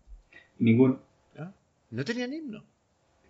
[0.58, 1.00] Ninguno.
[1.36, 1.52] Ah,
[1.90, 2.64] ¿No tenían himno?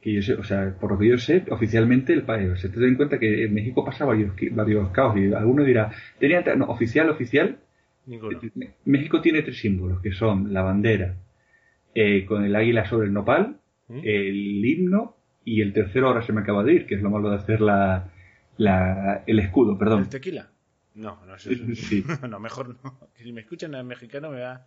[0.01, 2.81] Que yo sé, o sea, por lo que yo sé, oficialmente el país, se te
[2.81, 7.09] den cuenta que en México pasa varios, varios caos y alguno dirá, tenía, no, oficial,
[7.09, 7.59] oficial,
[8.07, 8.41] Ninguno.
[8.85, 11.17] México tiene tres símbolos, que son la bandera
[11.95, 14.01] eh, con el águila sobre el nopal, ¿Mm?
[14.03, 17.31] el himno y el tercero ahora se me acaba de ir, que es lo malo
[17.31, 18.11] de hacer la,
[18.57, 20.01] la- el escudo, perdón.
[20.03, 20.49] ¿El tequila?
[20.95, 21.65] No, no es eso.
[21.75, 22.05] Sí.
[22.29, 22.99] no, mejor no.
[23.17, 24.67] Que si me escuchan en mexicano me va...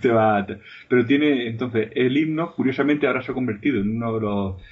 [0.00, 0.46] Te va a-
[0.88, 4.62] Pero tiene, entonces, el himno, curiosamente, ahora se ha convertido en uno de los,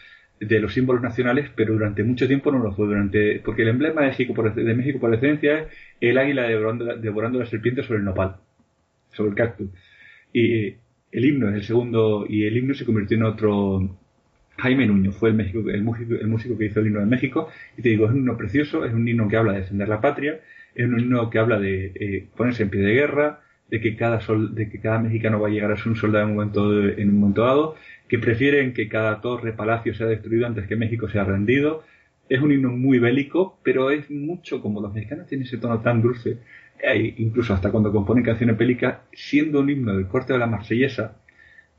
[0.40, 2.86] de los símbolos nacionales, pero durante mucho tiempo no lo fue.
[2.86, 5.66] durante Porque el emblema de México por, de México por excelencia es
[6.00, 8.36] el águila devorando, devorando la serpiente sobre el nopal,
[9.12, 9.70] sobre el cactus.
[10.32, 10.78] Y eh,
[11.12, 13.98] el himno es el segundo, y el himno se convirtió en otro.
[14.58, 17.48] Jaime Nuño fue el, México, el, músico, el músico que hizo el himno de México.
[17.76, 20.00] Y te digo, es un himno precioso, es un himno que habla de defender la
[20.00, 20.40] patria,
[20.74, 24.20] es un himno que habla de eh, ponerse en pie de guerra, de que cada
[24.20, 26.82] sol, de que cada mexicano va a llegar a ser un soldado en un momento,
[26.82, 27.74] en un momento dado,
[28.09, 31.84] que prefieren que cada torre, palacio sea destruido antes que México sea rendido.
[32.28, 36.02] Es un himno muy bélico, pero es mucho como los mexicanos tienen ese tono tan
[36.02, 36.38] dulce,
[36.82, 41.16] eh, incluso hasta cuando componen canciones bélicas, siendo un himno del corte de la marsellesa,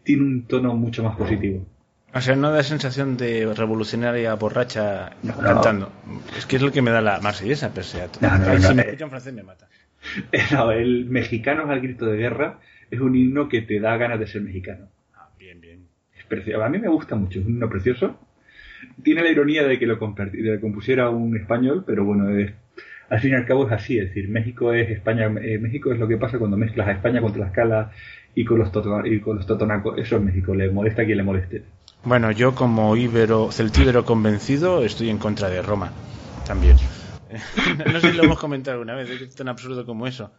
[0.03, 1.65] tiene un tono mucho más positivo.
[2.13, 5.11] O sea, no da sensación de revolucionaria borracha
[5.43, 5.91] cantando.
[6.37, 8.27] Es que es lo que me da la marsellesa, pese a todo.
[8.27, 8.85] No, si me eh.
[8.85, 9.67] escucha en francés me mata.
[10.51, 12.59] No, el Mexicanos al grito de guerra
[12.89, 14.87] es un himno que te da ganas de ser mexicano.
[15.15, 15.87] Ah, bien, bien.
[16.17, 16.63] Es precioso.
[16.63, 18.19] A mí me gusta mucho, es un himno precioso.
[19.03, 22.51] Tiene la ironía de que lo, compusiera un español, pero bueno, es,
[23.09, 23.97] al fin y al cabo es así.
[23.97, 25.25] Es decir, México es España.
[25.41, 27.91] eh, México es lo que pasa cuando mezclas a España con Tlaxcala
[28.35, 29.97] y con los, toto- y con los totonacos.
[29.97, 31.63] Eso es México, le molesta a quien le moleste.
[32.03, 35.91] Bueno, yo como íbero, celtíbero convencido, estoy en contra de Roma.
[36.45, 36.77] También.
[37.91, 40.31] no sé si lo hemos comentado alguna vez, es tan absurdo como eso.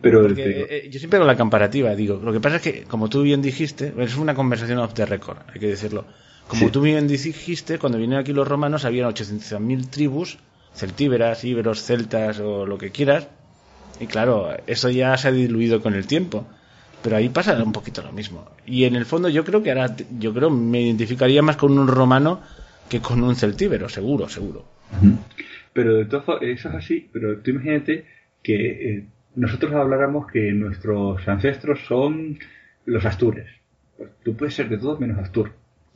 [0.00, 2.20] Pero Porque, eh, yo siempre hago la comparativa, digo.
[2.22, 5.38] Lo que pasa es que, como tú bien dijiste, es una conversación off the record,
[5.52, 6.04] hay que decirlo.
[6.46, 6.70] Como Sí.
[6.70, 10.38] tú bien dijiste, cuando vinieron aquí los romanos habían 800.000 tribus,
[10.74, 13.28] celtíberas, íberos, celtas o lo que quieras.
[14.00, 16.46] Y claro, eso ya se ha diluido con el tiempo.
[17.02, 18.48] Pero ahí pasa un poquito lo mismo.
[18.66, 21.86] Y en el fondo yo creo que ahora, yo creo, me identificaría más con un
[21.86, 22.40] romano
[22.88, 24.64] que con un celtíbero, seguro, seguro.
[25.72, 28.06] Pero de formas, eso es así, pero tú imagínate
[28.42, 28.54] que
[28.96, 29.04] eh,
[29.36, 32.38] nosotros habláramos que nuestros ancestros son
[32.86, 33.48] los astures.
[33.96, 35.52] Pues tú puedes ser de todos menos astur.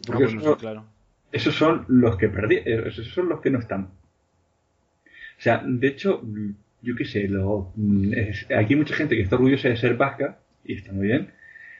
[0.06, 0.85] Porque Ah, bueno, eso- sí, claro.
[1.32, 3.82] esos son los que perdí, eh, esos son los que no están.
[3.85, 6.51] O sea, de hecho, mm,
[6.82, 9.97] yo qué sé, lo, mm, es- aquí hay mucha gente que está orgullosa de ser
[9.97, 11.31] vasca, y está muy bien,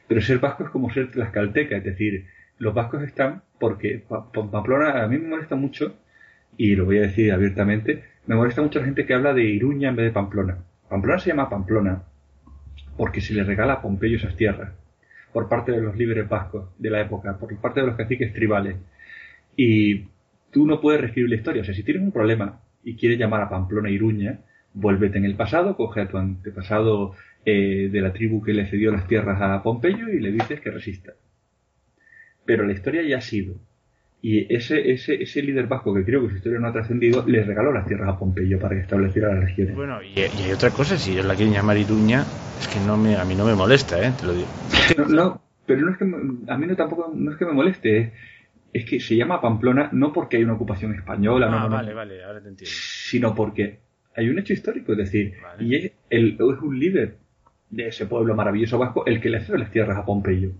[0.05, 2.27] Pero ser vasco es como ser tlaxcalteca, es decir,
[2.59, 5.95] los vascos están porque Pa- Pa- Pamplona a mí me molesta mucho,
[6.57, 9.89] y lo voy a decir abiertamente, me molesta mucho la gente que habla de Iruña
[9.89, 10.57] en vez de Pamplona.
[10.89, 12.03] Pamplona se llama Pamplona
[12.97, 14.73] porque se le regala a Pompeyo esas tierras
[15.33, 18.77] por parte de los líderes vascos de la época, por parte de los caciques tribales.
[19.57, 20.05] Y
[20.51, 21.61] tú no puedes reescribir la historia.
[21.63, 24.39] O sea, si tienes un problema y quieres llamar a Pamplona Iruña,
[24.73, 27.15] vuélvete en el pasado, coge a tu antepasado
[27.45, 30.71] eh, de la tribu que le cedió las tierras a Pompeyo y le dices que
[30.71, 31.13] resista.
[32.45, 33.55] Pero la historia ya ha sido.
[34.25, 37.43] Y ese, ese, ese líder vasco que creo que su historia no ha trascendido, le
[37.43, 39.75] regaló las tierras a Pompeyo para que estableciera las regiones.
[39.75, 42.21] Bueno, y, y hay otra cosa, si ellos la quieren llamar Iruña,
[42.57, 44.13] es que no me, a mí no me molesta, ¿eh?
[44.17, 44.47] Te lo digo.
[44.97, 47.97] No, no, pero no es que a mí no tampoco no es que me moleste,
[47.97, 48.11] es,
[48.71, 51.75] es que se llama Pamplona no porque hay una ocupación española, no, Ah, no, no,
[51.75, 52.71] vale, vale, ahora te entiendo.
[52.73, 53.79] sino porque
[54.15, 55.63] hay un hecho histórico, es decir, Vale.
[55.65, 57.17] y es, el, es un líder
[57.71, 60.51] de ese pueblo maravilloso vasco el que le cede las tierras a Pompeyo.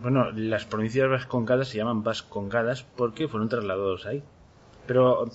[0.00, 4.22] Bueno, las provincias vascongadas se llaman vascongadas porque fueron trasladados ahí.
[4.86, 5.30] Pero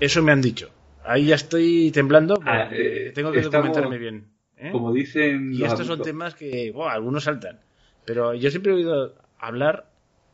[0.00, 0.70] eso me han dicho.
[1.04, 4.26] Ahí ya estoy temblando Ah, eh, tengo que estamos- documentarme bien.
[4.56, 4.70] ¿eh?
[4.72, 7.60] Como dicen Y estos son temas que, buah, algunos saltan.
[8.04, 9.86] Pero yo siempre he oído hablar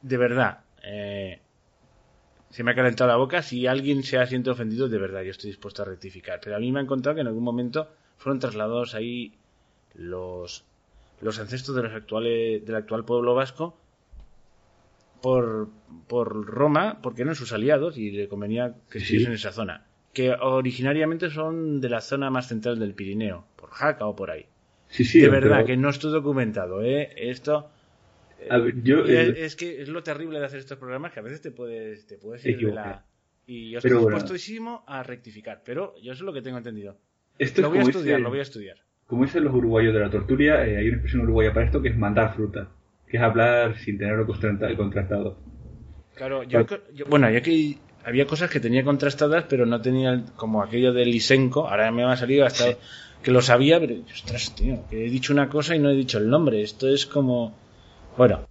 [0.03, 0.61] de verdad.
[0.83, 1.41] Eh,
[2.51, 3.43] se me ha calentado la boca.
[3.43, 6.41] Si alguien se ha sido ofendido, de verdad, yo estoy dispuesto a rectificar.
[6.43, 9.35] Pero a mí me han contado que en algún momento fueron trasladados ahí
[9.95, 10.65] los,
[11.21, 13.79] los ancestros de los actuales, del actual pueblo vasco
[15.23, 15.69] por,
[16.09, 19.05] por Roma, porque eran sus aliados y le convenía que Sí.
[19.05, 19.87] estuviesen en esa zona.
[20.13, 24.47] Que originariamente son de la zona más central del Pirineo, por Jaca o por ahí.
[24.89, 27.13] Sí, sí, de verdad, que no estoy documentado, ¿eh?
[27.17, 27.71] Esto...
[28.49, 31.13] A ver, yo, y es, eh, es que es lo terrible de hacer estos programas,
[31.13, 33.05] que a veces te puedes, te puedes ir de la...
[33.47, 34.09] Y yo estoy bueno.
[34.19, 36.97] dispuestísimo a rectificar, pero yo eso es lo que tengo entendido.
[37.39, 38.77] esto Lo voy a estudiar, dice- lo voy a estudiar.
[39.07, 41.89] Como dicen los uruguayos de la torturia, eh, hay una expresión uruguaya para esto que
[41.89, 42.69] es mandar fruta,
[43.09, 45.39] que es hablar sin tenerlo contra- contrastado.
[46.15, 50.25] Claro, yo, yo- bueno, yo que había cosas que tenía contrastadas, pero no tenía el-
[50.37, 52.65] como aquello de Lisenko, ahora me va a salir hasta
[53.23, 56.19] que lo sabía, pero ostras, tío, que he dicho una cosa y no he dicho
[56.19, 56.63] el nombre.
[56.63, 57.55] Esto es como
[58.17, 58.37] bueno.
[58.37, 58.49] Bueno,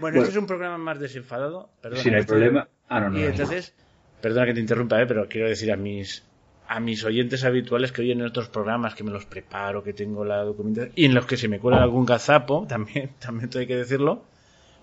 [0.00, 0.18] Bueno.
[0.18, 2.02] este es un programa más desenfadado, perdona.
[2.02, 2.68] si no hay problema.
[2.88, 3.18] Ah, no, no.
[3.18, 3.28] Y no.
[3.28, 3.74] entonces,
[4.20, 5.06] perdona que te interrumpa, ¿eh?
[5.06, 6.24] pero quiero decir a mis
[6.66, 10.24] a mis oyentes habituales que oyen en otros programas que me los preparo, que tengo
[10.24, 13.76] la documentación y en los que se me cuela algún gazapo, también también hay que
[13.76, 14.24] decirlo.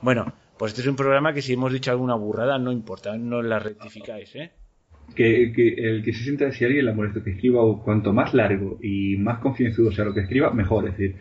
[0.02, 3.42] Bueno, pues este es un programa que si hemos dicho alguna burrada no importa, no
[3.42, 4.52] la rectificáis, ¿eh?
[5.16, 8.34] que, que el que se sienta si alguien la molesta que escriba o cuanto más
[8.34, 11.16] largo y más concienzudo sea lo que escriba mejor es decir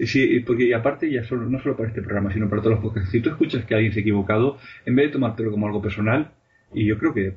[0.00, 3.10] sí, porque aparte ya solo, no solo para este programa sino para todos los podcasts
[3.10, 6.32] si tú escuchas que alguien se ha equivocado en vez de tomártelo como algo personal
[6.74, 7.34] y yo creo que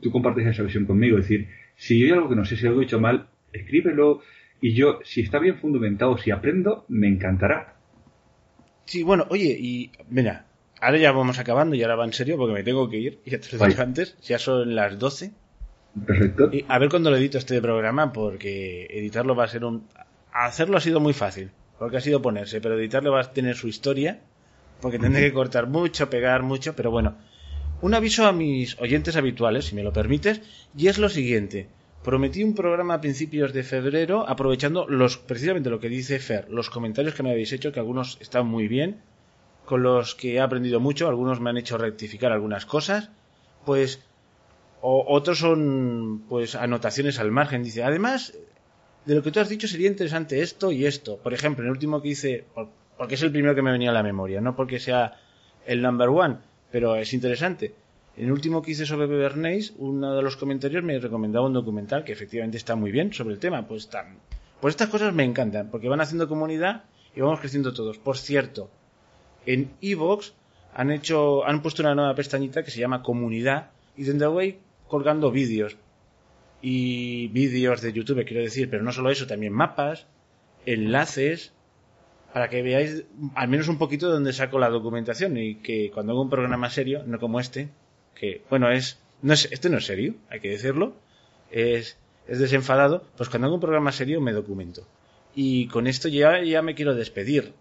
[0.00, 2.66] tú compartes esa visión conmigo es decir si yo hay algo que no sé si
[2.66, 4.20] algo he hecho mal escríbelo
[4.60, 7.74] y yo si está bien fundamentado si aprendo me encantará
[8.86, 10.46] Sí, bueno, oye, y mira,
[10.80, 13.38] ahora ya vamos acabando y ahora va en serio porque me tengo que ir, ya
[13.38, 13.72] te lo Vale.
[13.72, 15.32] dicho antes, ya son las 12.
[16.06, 19.86] perfecto Y a ver cuándo lo edito este programa, porque editarlo va a ser un...
[20.32, 23.68] Hacerlo ha sido muy fácil, porque ha sido ponerse, pero editarlo va a tener su
[23.68, 24.20] historia,
[24.80, 27.16] porque tendré que cortar mucho, pegar mucho, pero bueno.
[27.80, 30.40] Un aviso a mis oyentes habituales, si me lo permites,
[30.76, 31.68] y es lo siguiente.
[32.02, 36.70] Prometí un programa a principios de febrero, aprovechando los precisamente lo que dice Fer, los
[36.70, 39.02] comentarios que me habéis hecho, que algunos están muy bien,
[39.64, 43.10] con los que he aprendido mucho, algunos me han hecho rectificar algunas cosas,
[43.64, 44.00] pues
[44.80, 47.62] o otros son pues anotaciones al margen.
[47.64, 48.32] Dice, además
[49.04, 51.18] de lo que tú has dicho sería interesante esto y esto.
[51.18, 53.94] Por ejemplo, el último que hice, por- porque es el primero que me venía a
[53.94, 55.16] la memoria, no porque sea
[55.66, 56.38] el number one,
[56.70, 57.74] pero es interesante.
[58.16, 62.04] En el último que hice sobre Bernays, uno de los comentarios me recomendaba un documental
[62.04, 63.66] que efectivamente está muy bien sobre el tema.
[63.68, 64.18] Pues, tan,
[64.60, 66.84] pues estas cosas me encantan, porque van haciendo comunidad
[67.14, 67.98] y vamos creciendo todos.
[67.98, 68.70] Por cierto,
[69.46, 70.34] en Evox
[70.74, 74.58] han hecho, han puesto una nueva pestañita que se llama comunidad y donde voy
[74.88, 75.76] colgando vídeos
[76.60, 80.06] y vídeos de YouTube, quiero decir, pero no solo eso, también mapas,
[80.66, 81.52] enlaces,
[82.32, 86.12] para que veáis al menos un poquito de dónde saco la documentación y que cuando
[86.12, 87.70] hago un programa serio, no como este,
[88.14, 90.94] que bueno, es, no es este no es serio, hay que decirlo,
[91.50, 94.86] es, es desenfadado, pues cuando hago un programa serio me documento.
[95.34, 97.52] Y con esto ya, ya me quiero despedir.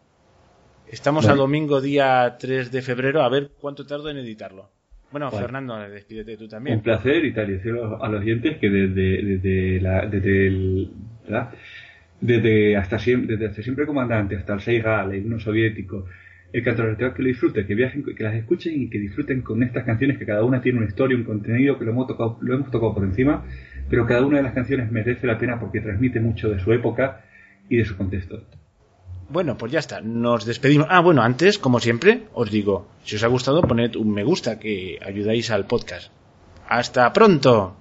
[0.88, 1.42] Estamos a Vale.
[1.42, 4.70] domingo día 3 de febrero, a ver cuánto tardo en editarlo.
[5.12, 5.32] Bueno.
[5.32, 6.78] Fernando, despídete tú también.
[6.78, 10.92] Un placer y tal, y decirlo a los oyentes que desde, desde, la, desde el.
[12.20, 16.06] Desde hasta siempre, desde siempre comandante hasta el Seigal, el himno soviético,
[16.52, 19.84] el cantautor que lo disfruten, que viajen, que las escuchen y que disfruten con estas
[19.84, 22.72] canciones que cada una tiene una historia, un contenido que lo hemos tocado, lo hemos
[22.72, 23.44] tocado por encima,
[23.90, 27.26] pero cada una de las canciones merece la pena porque transmite mucho de su época
[27.70, 28.44] y de su contexto.
[29.30, 30.88] Bueno, pues ya está, nos despedimos.
[30.90, 34.58] Ah, bueno, antes, como siempre, os digo, si os ha gustado, poned un me gusta,
[34.58, 36.12] que ayudáis al podcast.
[36.70, 37.76] Hasta pronto.